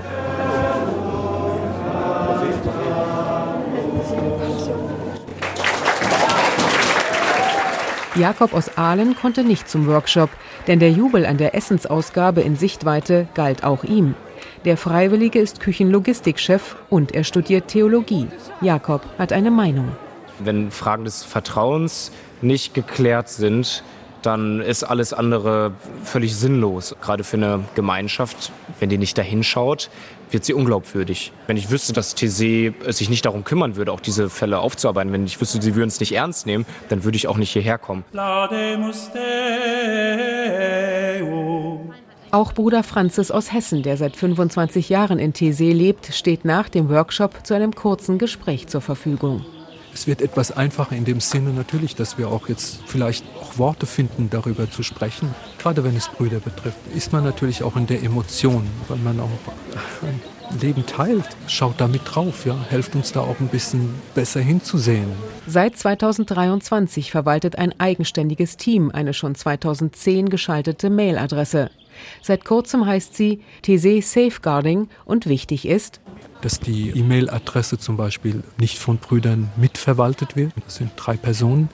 Jakob 8.14 8.54
aus 8.54 8.78
Aalen 8.78 9.16
konnte 9.16 9.44
nicht 9.44 9.68
zum 9.68 9.88
Workshop, 9.88 10.30
denn 10.68 10.78
der 10.78 10.92
Jubel 10.92 11.26
an 11.26 11.38
der 11.38 11.56
Essensausgabe 11.56 12.42
in 12.42 12.56
Sichtweite 12.56 13.28
galt 13.34 13.64
auch 13.64 13.84
ihm. 13.84 14.14
Der 14.66 14.78
Freiwillige 14.78 15.40
ist 15.40 15.60
Küchenlogistikchef 15.60 16.76
und 16.92 17.12
er 17.16 17.24
studiert 17.24 17.70
Theologie. 17.70 18.28
Jakob 18.62 19.02
hat 19.18 19.34
eine 19.34 19.50
Meinung. 19.50 19.88
Wenn 20.44 20.72
Fragen 20.72 21.06
des 21.06 21.24
Vertrauens 21.24 22.12
nicht 22.42 22.74
geklärt 22.74 23.30
sind, 23.30 23.84
dann 24.22 24.62
ist 24.62 24.84
alles 24.84 25.14
andere 25.14 25.74
völlig 26.04 26.36
sinnlos. 26.36 26.96
Gerade 27.02 27.24
für 27.24 27.38
eine 27.38 27.64
Gemeinschaft, 27.76 28.52
wenn 28.80 28.90
die 28.90 28.98
nicht 28.98 29.18
dahin 29.18 29.44
schaut, 29.44 29.90
wird 30.30 30.46
sie 30.46 30.54
unglaubwürdig. 30.54 31.34
Wenn 31.48 31.58
ich 31.58 31.72
wüsste, 31.72 31.94
dass 31.94 32.16
TC 32.16 32.74
sich 32.90 33.10
nicht 33.10 33.26
darum 33.26 33.44
kümmern 33.44 33.76
würde, 33.76 33.92
auch 33.92 34.00
diese 34.00 34.30
Fälle 34.30 34.60
aufzuarbeiten, 34.60 35.12
wenn 35.12 35.26
ich 35.26 35.42
wüsste, 35.42 35.62
sie 35.62 35.76
würden 35.76 35.90
es 35.90 36.00
nicht 36.00 36.14
ernst 36.14 36.46
nehmen, 36.46 36.66
dann 36.90 37.04
würde 37.04 37.18
ich 37.18 37.28
auch 37.28 37.38
nicht 37.38 37.52
hierher 37.52 37.78
kommen. 37.78 38.04
Auch 42.34 42.54
Bruder 42.54 42.84
Franzis 42.84 43.30
aus 43.30 43.52
Hessen, 43.52 43.84
der 43.84 43.98
seit 43.98 44.16
25 44.16 44.88
Jahren 44.88 45.20
in 45.20 45.34
Thésée 45.34 45.74
lebt, 45.74 46.14
steht 46.14 46.46
nach 46.46 46.70
dem 46.70 46.88
Workshop 46.90 47.46
zu 47.46 47.54
einem 47.54 47.76
kurzen 47.76 48.20
Gespräch 48.20 48.68
zur 48.68 48.80
Verfügung. 48.80 49.46
Es 49.94 50.08
wird 50.08 50.22
etwas 50.22 50.52
einfacher 50.52 50.96
in 50.96 51.06
dem 51.06 51.20
Sinne 51.20 51.52
natürlich, 51.52 51.96
dass 51.96 52.18
wir 52.18 52.30
auch 52.30 52.48
jetzt 52.48 52.80
vielleicht 52.86 53.26
auch 53.42 53.58
Worte 53.58 53.86
finden, 53.86 54.30
darüber 54.30 54.70
zu 54.70 54.84
sprechen. 54.84 55.34
Gerade 55.60 55.84
wenn 55.84 55.96
es 55.96 56.08
Brüder 56.08 56.40
betrifft, 56.40 56.80
ist 56.96 57.12
man 57.12 57.24
natürlich 57.24 57.64
auch 57.64 57.76
in 57.76 57.88
der 57.88 58.02
Emotion, 58.02 58.66
weil 58.88 58.98
man 58.98 59.20
auch 59.20 59.30
ein 60.02 60.60
Leben 60.60 60.86
teilt. 60.86 61.26
Schaut 61.48 61.80
da 61.80 61.88
mit 61.88 62.02
drauf, 62.06 62.46
ja, 62.46 62.56
helft 62.70 62.96
uns 62.96 63.12
da 63.12 63.22
auch 63.22 63.40
ein 63.40 63.48
bisschen 63.48 63.94
besser 64.16 64.40
hinzusehen. 64.40 65.12
Seit 65.48 65.78
2023 65.78 67.12
verwaltet 67.12 67.58
ein 67.58 67.74
eigenständiges 67.80 68.58
Team 68.58 68.92
eine 68.92 69.14
schon 69.14 69.36
2010 69.36 70.30
geschaltete 70.30 70.90
Mailadresse. 70.90 71.70
Seit 72.22 72.46
kurzem 72.46 72.86
heißt 72.86 73.16
sie 73.16 73.42
TC 73.62 74.02
Safeguarding 74.02 74.88
und 75.06 75.28
wichtig 75.28 75.68
ist, 75.68 76.02
dass 76.42 76.60
die 76.60 76.90
E-Mail-Adresse 76.92 77.78
zum 77.78 77.98
Beispiel 77.98 78.44
nicht 78.58 78.80
von 78.80 78.98
Brüdern 78.98 79.52
mitverwaltet 79.58 80.36
wird. 80.36 80.54
Das 80.66 80.76
sind 80.78 80.92
drei 80.96 81.16
Personen, 81.16 81.70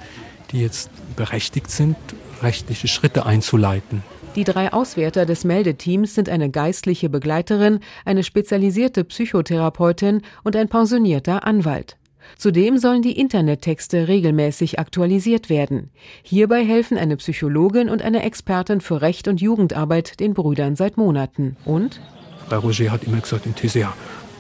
die 0.52 0.62
jetzt 0.62 0.90
berechtigt 1.16 1.72
sind, 1.72 1.96
rechtliche 2.42 2.88
Schritte 2.88 3.26
einzuleiten. 3.26 4.04
Die 4.36 4.44
drei 4.44 4.72
Auswerter 4.72 5.26
des 5.26 5.46
Meldeteams 5.46 6.14
sind 6.14 6.30
eine 6.30 6.52
geistliche 6.52 7.10
Begleiterin, 7.10 7.80
eine 8.06 8.24
spezialisierte 8.24 9.04
Psychotherapeutin 9.04 10.22
und 10.44 10.56
ein 10.56 10.70
pensionierter 10.70 11.44
Anwalt. 11.44 11.98
Zudem 12.38 12.78
sollen 12.78 13.02
die 13.02 13.20
Internettexte 13.20 14.08
regelmäßig 14.08 14.80
aktualisiert 14.80 15.50
werden. 15.50 15.92
Hierbei 16.24 16.66
helfen 16.66 16.98
eine 16.98 17.18
Psychologin 17.18 17.90
und 17.90 18.02
eine 18.02 18.24
Expertin 18.24 18.82
für 18.82 19.02
Recht 19.02 19.28
und 19.28 19.42
Jugendarbeit 19.42 20.20
den 20.20 20.34
Brüdern 20.34 20.76
seit 20.76 20.98
Monaten. 20.98 21.58
Und? 21.66 22.02
Bei 22.50 22.58
Roger 22.58 22.92
hat 22.92 23.04
immer 23.04 23.20
gesagt, 23.20 23.46
in 23.46 23.56
TCA 23.56 23.94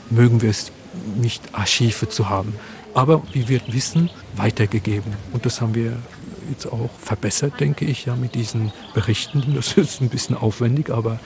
mögen 0.10 0.42
wir 0.42 0.50
es 0.50 0.72
nicht, 1.16 1.44
Archive 1.54 2.10
zu 2.10 2.30
haben. 2.30 2.54
Aber 2.94 3.22
wie 3.34 3.48
wir 3.48 3.62
wissen, 3.68 4.10
weitergegeben. 4.36 5.14
Und 5.34 5.46
das 5.46 5.62
haben 5.62 5.76
wir 5.76 5.98
jetzt 6.50 6.66
auch 6.66 6.90
verbessert, 7.00 7.60
denke 7.60 7.86
ich, 7.86 8.06
ja, 8.06 8.16
mit 8.16 8.36
diesen 8.36 8.72
Berichten. 8.94 9.44
Das 9.56 9.78
ist 9.78 10.02
ein 10.02 10.10
bisschen 10.10 10.36
aufwendig, 10.36 10.90
aber 10.90 11.20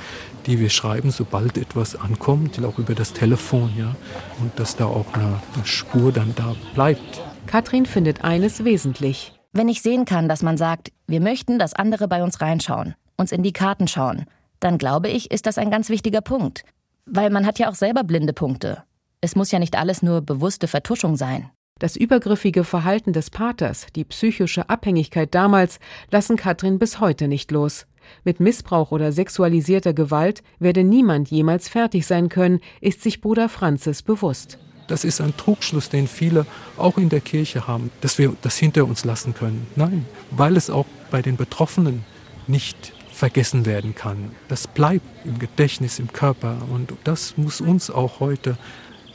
die 0.46 0.60
wir 0.60 0.70
schreiben, 0.70 1.12
sobald 1.12 1.58
etwas 1.58 1.96
ankommt, 1.96 2.64
auch 2.64 2.80
über 2.80 2.96
das 2.96 3.14
Telefon, 3.14 3.72
ja, 3.78 3.96
und 4.40 4.58
dass 4.60 4.76
da 4.76 4.86
auch 4.86 5.14
eine, 5.14 5.40
eine 5.56 5.66
Spur 5.66 6.12
dann 6.12 6.34
da 6.36 6.56
bleibt. 6.74 7.22
Katrin 7.48 7.86
findet 7.86 8.24
eines 8.24 8.64
wesentlich. 8.64 9.34
Wenn 9.54 9.68
ich 9.68 9.82
sehen 9.82 10.06
kann, 10.06 10.30
dass 10.30 10.44
man 10.44 10.58
sagt, 10.58 10.92
wir 11.08 11.20
möchten, 11.20 11.60
dass 11.60 11.74
andere 11.74 12.08
bei 12.08 12.24
uns 12.24 12.40
reinschauen, 12.40 12.96
uns 13.18 13.32
in 13.32 13.44
die 13.44 13.54
Karten 13.54 13.88
schauen, 13.88 14.26
dann 14.60 14.78
glaube 14.78 15.10
ich, 15.10 15.32
ist 15.32 15.46
das 15.46 15.58
ein 15.58 15.72
ganz 15.72 15.90
wichtiger 15.90 16.22
Punkt. 16.22 16.64
Weil 17.06 17.30
man 17.30 17.46
hat 17.46 17.60
ja 17.60 17.70
auch 17.70 17.76
selber 17.76 18.04
blinde 18.04 18.32
Punkte. 18.32 18.84
Es 19.20 19.36
muss 19.36 19.52
ja 19.52 19.60
nicht 19.60 19.78
alles 19.78 20.02
nur 20.02 20.22
bewusste 20.22 20.68
Vertuschung 20.68 21.18
sein. 21.18 21.50
Das 21.82 21.96
übergriffige 21.96 22.64
Verhalten 22.64 23.12
des 23.12 23.32
Paters, 23.32 23.88
die 23.96 24.04
psychische 24.04 24.70
Abhängigkeit 24.70 25.34
damals, 25.34 25.80
lassen 26.12 26.36
Katrin 26.36 26.78
bis 26.78 27.00
heute 27.00 27.28
nicht 27.28 27.50
los. 27.50 27.88
Mit 28.24 28.40
Missbrauch 28.40 28.92
oder 28.92 29.12
sexualisierter 29.12 29.92
Gewalt 29.92 30.44
werde 30.60 30.84
niemand 30.84 31.32
jemals 31.32 31.70
fertig 31.70 32.06
sein 32.06 32.30
können, 32.30 32.60
ist 32.82 33.02
sich 33.02 33.20
Bruder 33.20 33.50
Franzis 33.50 34.04
bewusst. 34.04 34.60
Das 34.86 35.04
ist 35.04 35.22
ein 35.22 35.36
Trugschluss, 35.36 35.90
den 35.90 36.08
viele 36.08 36.46
auch 36.78 37.00
in 37.00 37.10
der 37.10 37.22
Kirche 37.22 37.66
haben, 37.68 37.90
dass 38.02 38.20
wir 38.20 38.36
das 38.44 38.60
hinter 38.60 38.86
uns 38.86 39.04
lassen 39.04 39.34
können. 39.34 39.66
Nein, 39.76 40.06
weil 40.30 40.58
es 40.58 40.70
auch 40.70 40.86
bei 41.10 41.24
den 41.24 41.36
Betroffenen 41.36 42.04
nicht 42.46 42.94
vergessen 43.12 43.66
werden 43.66 43.96
kann. 43.96 44.36
Das 44.50 44.68
bleibt 44.68 45.06
im 45.26 45.40
Gedächtnis, 45.40 45.98
im 45.98 46.14
Körper 46.14 46.58
und 46.72 46.94
das 47.06 47.38
muss 47.38 47.60
uns 47.60 47.90
auch 47.90 48.20
heute 48.20 48.56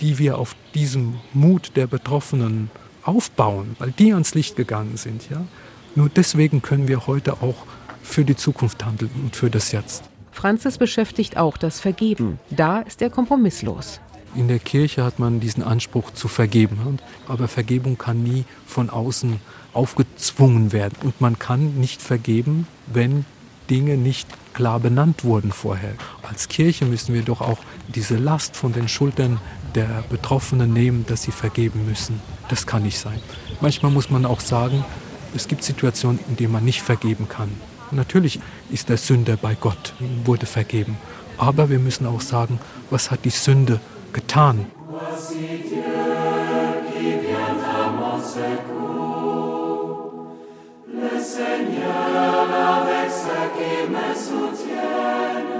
die 0.00 0.18
wir 0.18 0.38
auf 0.38 0.54
diesem 0.74 1.14
Mut 1.32 1.72
der 1.76 1.86
Betroffenen 1.86 2.70
aufbauen, 3.02 3.76
weil 3.78 3.92
die 3.92 4.12
ans 4.12 4.34
Licht 4.34 4.56
gegangen 4.56 4.96
sind. 4.96 5.30
Ja? 5.30 5.44
Nur 5.94 6.08
deswegen 6.08 6.62
können 6.62 6.88
wir 6.88 7.06
heute 7.06 7.34
auch 7.42 7.66
für 8.02 8.24
die 8.24 8.36
Zukunft 8.36 8.84
handeln 8.84 9.10
und 9.22 9.36
für 9.36 9.50
das 9.50 9.72
Jetzt. 9.72 10.04
Franzis 10.30 10.78
beschäftigt 10.78 11.36
auch 11.36 11.56
das 11.56 11.80
Vergeben. 11.80 12.38
Da 12.50 12.80
ist 12.80 13.00
er 13.00 13.10
kompromisslos. 13.10 14.00
In 14.34 14.48
der 14.48 14.58
Kirche 14.58 15.02
hat 15.02 15.18
man 15.18 15.40
diesen 15.40 15.62
Anspruch 15.62 16.10
zu 16.10 16.28
vergeben. 16.28 16.98
Aber 17.26 17.48
Vergebung 17.48 17.96
kann 17.96 18.22
nie 18.22 18.44
von 18.66 18.90
außen 18.90 19.40
aufgezwungen 19.72 20.72
werden. 20.72 20.94
Und 21.02 21.22
man 21.22 21.38
kann 21.38 21.76
nicht 21.76 22.02
vergeben, 22.02 22.66
wenn 22.86 23.24
Dinge 23.70 23.96
nicht 23.96 24.28
klar 24.52 24.78
benannt 24.78 25.24
wurden 25.24 25.52
vorher. 25.52 25.94
Als 26.22 26.48
Kirche 26.48 26.84
müssen 26.84 27.14
wir 27.14 27.22
doch 27.22 27.40
auch 27.40 27.58
diese 27.88 28.16
Last 28.16 28.56
von 28.56 28.72
den 28.72 28.88
Schultern 28.88 29.40
der 29.76 30.02
Betroffenen 30.08 30.72
nehmen, 30.72 31.04
dass 31.06 31.22
sie 31.22 31.32
vergeben 31.32 31.86
müssen. 31.86 32.20
Das 32.48 32.66
kann 32.66 32.82
nicht 32.82 32.98
sein. 32.98 33.20
Manchmal 33.60 33.92
muss 33.92 34.10
man 34.10 34.24
auch 34.24 34.40
sagen, 34.40 34.84
es 35.34 35.46
gibt 35.46 35.62
Situationen, 35.62 36.18
in 36.28 36.36
denen 36.36 36.52
man 36.52 36.64
nicht 36.64 36.82
vergeben 36.82 37.28
kann. 37.28 37.50
Natürlich 37.90 38.40
ist 38.70 38.88
der 38.88 38.96
Sünder 38.96 39.36
bei 39.36 39.54
Gott, 39.54 39.94
wurde 40.24 40.46
vergeben. 40.46 40.96
Aber 41.38 41.68
wir 41.68 41.78
müssen 41.78 42.06
auch 42.06 42.22
sagen, 42.22 42.58
was 42.90 43.10
hat 43.10 43.24
die 43.24 43.30
Sünde 43.30 43.78
getan? 44.12 44.66
Le 50.88 51.20
Seigneur 51.20 52.48
avec 52.78 53.10
sa 53.10 53.48
qui 53.54 53.86
me 53.90 54.14
soutienne. 54.14 55.55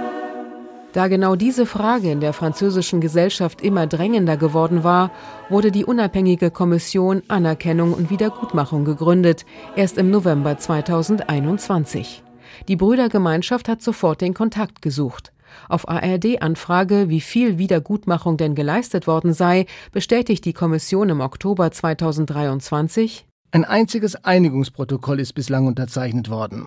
Da 0.97 1.09
genau 1.09 1.37
diese 1.37 1.67
Frage 1.67 2.11
in 2.11 2.21
der 2.21 2.33
französischen 2.33 3.03
Gesellschaft 3.03 3.61
immer 3.61 3.87
drängender 3.87 4.39
geworden 4.39 4.83
war, 4.83 5.11
wurde 5.51 5.71
die 5.71 5.85
unabhängige 5.85 6.51
Kommission 6.51 7.23
Anerkennung 7.29 7.93
und 7.93 8.09
Wiedergutmachung 8.09 8.87
gegründet, 8.87 9.45
erst 9.77 9.99
im 9.99 10.11
November 10.11 10.57
2021. 10.57 12.23
Die 12.69 12.77
Brüdergemeinschaft 12.77 13.69
hat 13.69 13.83
sofort 13.83 14.23
den 14.23 14.33
Kontakt 14.33 14.81
gesucht. 14.81 15.35
Auf 15.69 15.87
ARD-Anfrage, 15.87 17.11
wie 17.11 17.21
viel 17.21 17.59
Wiedergutmachung 17.59 18.39
denn 18.39 18.55
geleistet 18.55 19.07
worden 19.07 19.35
sei, 19.35 19.67
bestätigt 19.93 20.47
die 20.47 20.55
Kommission 20.55 21.11
im 21.11 21.21
Oktober 21.21 21.71
2023, 21.71 23.27
ein 23.53 23.65
einziges 23.65 24.17
Einigungsprotokoll 24.25 25.21
ist 25.21 25.35
bislang 25.35 25.67
unterzeichnet 25.67 26.31
worden. 26.31 26.67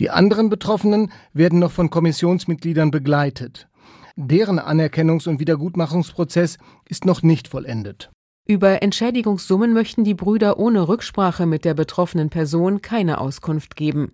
Die 0.00 0.10
anderen 0.10 0.48
Betroffenen 0.48 1.12
werden 1.32 1.58
noch 1.58 1.72
von 1.72 1.90
Kommissionsmitgliedern 1.90 2.90
begleitet. 2.90 3.68
Deren 4.16 4.58
Anerkennungs- 4.58 5.28
und 5.28 5.40
Wiedergutmachungsprozess 5.40 6.58
ist 6.88 7.04
noch 7.04 7.22
nicht 7.22 7.48
vollendet. 7.48 8.10
Über 8.46 8.82
Entschädigungssummen 8.82 9.72
möchten 9.72 10.04
die 10.04 10.14
Brüder 10.14 10.58
ohne 10.58 10.88
Rücksprache 10.88 11.46
mit 11.46 11.64
der 11.64 11.74
betroffenen 11.74 12.28
Person 12.28 12.82
keine 12.82 13.18
Auskunft 13.18 13.76
geben. 13.76 14.12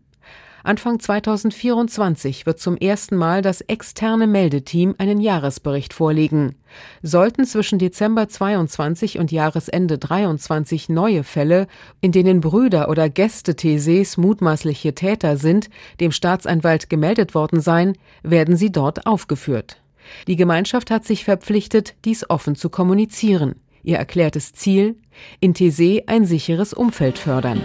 Anfang 0.64 0.99
2024 0.99 2.44
wird 2.44 2.59
zum 2.59 2.77
ersten 2.77 3.16
Mal 3.16 3.42
das 3.42 3.61
externe 3.61 4.27
Meldeteam 4.27 4.94
einen 4.99 5.21
Jahresbericht 5.21 5.94
vorlegen. 5.94 6.57
Sollten 7.03 7.44
zwischen 7.44 7.79
Dezember 7.79 8.29
22 8.29 9.18
und 9.18 9.31
Jahresende 9.31 9.99
23 9.99 10.88
neue 10.88 11.23
Fälle, 11.23 11.68
in 12.01 12.12
denen 12.12 12.40
Brüder 12.40 12.88
oder 12.88 13.09
Gäste 13.09 13.55
Theses 13.55 14.16
mutmaßliche 14.16 14.94
Täter 14.94 15.37
sind, 15.37 15.71
dem 16.01 16.11
Staatsanwalt 16.11 16.90
gemeldet 16.90 17.35
worden 17.35 17.61
sein, 17.61 17.94
werden 18.23 18.57
sie 18.57 18.73
dort 18.73 19.07
aufgeführt. 19.07 19.81
Die 20.27 20.37
Gemeinschaft 20.37 20.90
hat 20.90 21.05
sich 21.05 21.25
verpflichtet, 21.25 21.94
dies 22.05 22.29
offen 22.29 22.57
zu 22.57 22.68
kommunizieren. 22.68 23.55
Ihr 23.83 23.97
erklärtes 23.97 24.53
Ziel? 24.53 24.97
In 25.40 25.55
Thésée 25.55 26.03
ein 26.07 26.25
sicheres 26.25 26.73
Umfeld 26.73 27.18
fördern. 27.18 27.61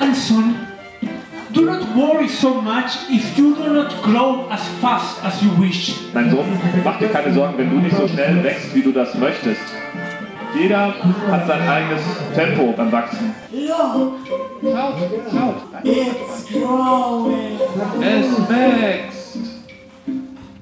Not 0.00 0.67
worry 1.98 2.28
so 2.28 2.60
much 2.60 3.10
if 3.10 3.36
you 3.36 3.54
do 3.56 3.74
not 3.74 4.02
grow 4.02 4.48
as 4.50 4.62
fast 4.80 5.24
as 5.24 5.42
you 5.42 5.50
wish. 5.58 5.94
Mein 6.14 6.30
Sohn, 6.30 6.46
mach 6.84 6.98
dir 6.98 7.08
keine 7.08 7.32
Sorgen, 7.32 7.58
wenn 7.58 7.70
du 7.70 7.76
nicht 7.76 7.96
so 7.96 8.06
schnell 8.06 8.42
wächst, 8.44 8.74
wie 8.74 8.82
du 8.82 8.92
das 8.92 9.14
möchtest. 9.14 9.60
Jeder 10.58 10.94
hat 11.30 11.46
sein 11.46 11.68
eigenes 11.68 12.02
Tempo 12.34 12.72
beim 12.76 12.90
Wachsen. 12.90 13.34
Look, 13.52 14.14
schaut, 14.62 15.04
schaut. 15.30 15.84
It's 15.84 16.48
growing. 16.50 17.58
Es 18.00 18.48
wächst. 18.48 19.17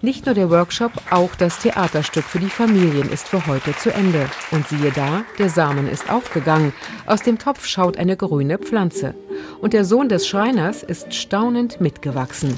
Nicht 0.06 0.24
nur 0.24 0.36
der 0.36 0.50
Workshop, 0.50 0.92
auch 1.10 1.34
das 1.34 1.58
Theaterstück 1.58 2.22
für 2.22 2.38
die 2.38 2.48
Familien 2.48 3.10
ist 3.10 3.26
für 3.26 3.44
heute 3.48 3.74
zu 3.76 3.92
Ende. 3.92 4.30
Und 4.52 4.68
siehe 4.68 4.92
da, 4.92 5.24
der 5.36 5.48
Samen 5.48 5.88
ist 5.88 6.08
aufgegangen. 6.08 6.72
Aus 7.06 7.22
dem 7.22 7.38
Topf 7.38 7.66
schaut 7.66 7.96
eine 7.96 8.16
grüne 8.16 8.56
Pflanze. 8.58 9.16
Und 9.60 9.72
der 9.72 9.84
Sohn 9.84 10.08
des 10.08 10.28
Schreiners 10.28 10.84
ist 10.84 11.12
staunend 11.12 11.80
mitgewachsen. 11.80 12.56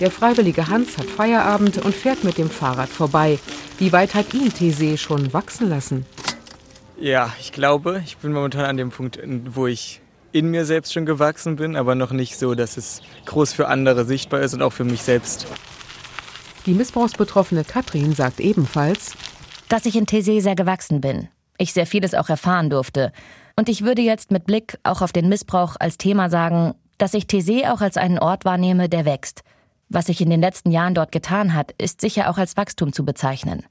Der 0.00 0.10
freiwillige 0.10 0.68
Hans 0.68 0.96
hat 0.96 1.04
Feierabend 1.04 1.76
und 1.76 1.94
fährt 1.94 2.24
mit 2.24 2.38
dem 2.38 2.48
Fahrrad 2.48 2.88
vorbei. 2.88 3.38
Wie 3.76 3.92
weit 3.92 4.14
hat 4.14 4.32
ihn 4.32 4.48
Thésée 4.48 4.96
schon 4.96 5.34
wachsen 5.34 5.68
lassen? 5.68 6.06
Ja, 6.98 7.34
ich 7.38 7.52
glaube, 7.52 8.00
ich 8.02 8.16
bin 8.16 8.32
momentan 8.32 8.64
an 8.64 8.78
dem 8.78 8.88
Punkt, 8.92 9.20
wo 9.44 9.66
ich 9.66 10.00
in 10.32 10.50
mir 10.50 10.64
selbst 10.64 10.94
schon 10.94 11.04
gewachsen 11.04 11.56
bin, 11.56 11.76
aber 11.76 11.94
noch 11.94 12.12
nicht 12.12 12.38
so, 12.38 12.54
dass 12.54 12.78
es 12.78 13.02
groß 13.26 13.52
für 13.52 13.68
andere 13.68 14.06
sichtbar 14.06 14.40
ist 14.40 14.54
und 14.54 14.62
auch 14.62 14.72
für 14.72 14.84
mich 14.84 15.02
selbst. 15.02 15.46
Die 16.68 16.74
missbrauchsbetroffene 16.74 17.64
Katrin 17.64 18.12
sagt 18.12 18.40
ebenfalls, 18.40 19.16
dass 19.70 19.86
ich 19.86 19.96
in 19.96 20.04
Thésée 20.04 20.42
sehr 20.42 20.54
gewachsen 20.54 21.00
bin. 21.00 21.28
Ich 21.56 21.72
sehr 21.72 21.86
vieles 21.86 22.12
auch 22.12 22.28
erfahren 22.28 22.68
durfte. 22.68 23.10
Und 23.56 23.70
ich 23.70 23.86
würde 23.86 24.02
jetzt 24.02 24.30
mit 24.30 24.44
Blick 24.44 24.78
auch 24.82 25.00
auf 25.00 25.10
den 25.10 25.30
Missbrauch 25.30 25.76
als 25.80 25.96
Thema 25.96 26.28
sagen, 26.28 26.74
dass 26.98 27.14
ich 27.14 27.24
Thésée 27.24 27.72
auch 27.72 27.80
als 27.80 27.96
einen 27.96 28.18
Ort 28.18 28.44
wahrnehme, 28.44 28.90
der 28.90 29.06
wächst. 29.06 29.44
Was 29.88 30.08
sich 30.08 30.20
in 30.20 30.28
den 30.28 30.42
letzten 30.42 30.70
Jahren 30.70 30.94
dort 30.94 31.10
getan 31.10 31.54
hat, 31.54 31.72
ist 31.78 32.02
sicher 32.02 32.28
auch 32.28 32.36
als 32.36 32.58
Wachstum 32.58 32.92
zu 32.92 33.02
bezeichnen. 33.02 33.64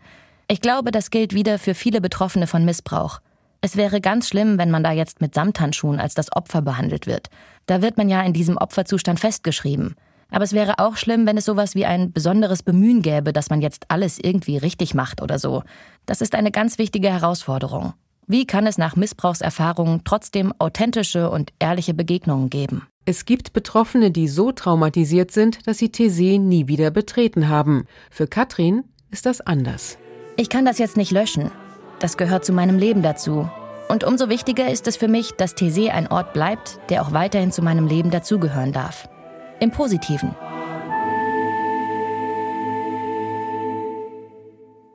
Ich 0.47 0.59
glaube, 0.59 0.89
das 0.89 1.11
gilt 1.11 1.35
wieder 1.35 1.59
für 1.59 1.75
viele 1.75 2.01
Betroffene 2.01 2.47
von 2.47 2.65
Missbrauch. 2.65 3.19
Es 3.61 3.77
wäre 3.77 4.01
ganz 4.01 4.27
schlimm, 4.27 4.57
wenn 4.57 4.71
man 4.71 4.83
da 4.83 4.91
jetzt 4.91 5.21
mit 5.21 5.35
Samthandschuhen 5.35 5.99
als 5.99 6.15
das 6.15 6.35
Opfer 6.35 6.63
behandelt 6.63 7.05
wird. 7.05 7.27
Da 7.67 7.83
wird 7.83 7.97
man 7.97 8.09
ja 8.09 8.23
in 8.23 8.33
diesem 8.33 8.57
Opferzustand 8.57 9.19
festgeschrieben. 9.19 9.93
Aber 10.29 10.43
es 10.43 10.53
wäre 10.53 10.79
auch 10.79 10.97
schlimm, 10.97 11.25
wenn 11.25 11.37
es 11.37 11.45
sowas 11.45 11.75
wie 11.75 11.85
ein 11.85 12.11
besonderes 12.11 12.63
Bemühen 12.63 13.01
gäbe, 13.01 13.33
dass 13.33 13.49
man 13.49 13.61
jetzt 13.61 13.85
alles 13.89 14.19
irgendwie 14.19 14.57
richtig 14.57 14.93
macht 14.93 15.21
oder 15.21 15.39
so. 15.39 15.63
Das 16.05 16.21
ist 16.21 16.35
eine 16.35 16.51
ganz 16.51 16.77
wichtige 16.77 17.09
Herausforderung. 17.09 17.93
Wie 18.27 18.45
kann 18.45 18.67
es 18.67 18.77
nach 18.77 18.97
Missbrauchserfahrungen 18.97 20.01
trotzdem 20.03 20.53
authentische 20.59 21.29
und 21.29 21.53
ehrliche 21.59 21.93
Begegnungen 21.93 22.49
geben? 22.49 22.85
Es 23.05 23.23
gibt 23.23 23.53
Betroffene, 23.53 24.11
die 24.11 24.27
so 24.27 24.51
traumatisiert 24.51 25.31
sind, 25.31 25.65
dass 25.65 25.77
sie 25.77 25.87
Thésée 25.87 26.37
nie 26.37 26.67
wieder 26.67 26.91
betreten 26.91 27.47
haben. 27.47 27.85
Für 28.11 28.27
Katrin 28.27 28.83
ist 29.11 29.25
das 29.25 29.39
anders. 29.39 29.97
Ich 30.35 30.49
kann 30.49 30.65
das 30.65 30.77
jetzt 30.77 30.97
nicht 30.97 31.11
löschen. 31.11 31.51
Das 31.99 32.17
gehört 32.17 32.43
zu 32.43 32.51
meinem 32.51 32.77
Leben 32.77 33.01
dazu. 33.01 33.49
Und 33.87 34.03
umso 34.03 34.27
wichtiger 34.27 34.69
ist 34.69 34.87
es 34.87 34.97
für 34.97 35.07
mich, 35.07 35.31
dass 35.31 35.55
Thésée 35.55 35.89
ein 35.89 36.07
Ort 36.07 36.33
bleibt, 36.33 36.81
der 36.89 37.01
auch 37.01 37.13
weiterhin 37.13 37.53
zu 37.53 37.61
meinem 37.61 37.87
Leben 37.87 38.11
dazugehören 38.11 38.73
darf. 38.73 39.07
Im 39.59 39.71
Positiven. 39.71 40.35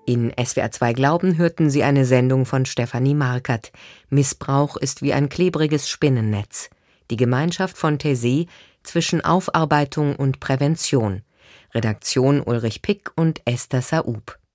In 0.06 0.32
SWR 0.38 0.70
2 0.70 0.92
Glauben 0.92 1.36
hörten 1.36 1.68
Sie 1.68 1.82
eine 1.82 2.04
Sendung 2.04 2.46
von 2.46 2.64
Stefanie 2.64 3.14
Markert. 3.14 3.72
Missbrauch 4.08 4.76
ist 4.76 5.02
wie 5.02 5.12
ein 5.12 5.28
klebriges 5.28 5.88
Spinnennetz. 5.88 6.70
Die 7.10 7.16
Gemeinschaft 7.16 7.76
von 7.76 7.98
Taizé 7.98 8.46
zwischen 8.84 9.24
Aufarbeitung 9.24 10.14
und 10.14 10.38
Prävention. 10.38 11.22
Redaktion 11.74 12.40
Ulrich 12.40 12.82
Pick 12.82 13.10
und 13.16 13.42
Esther 13.44 13.82
Saub. 13.82 14.38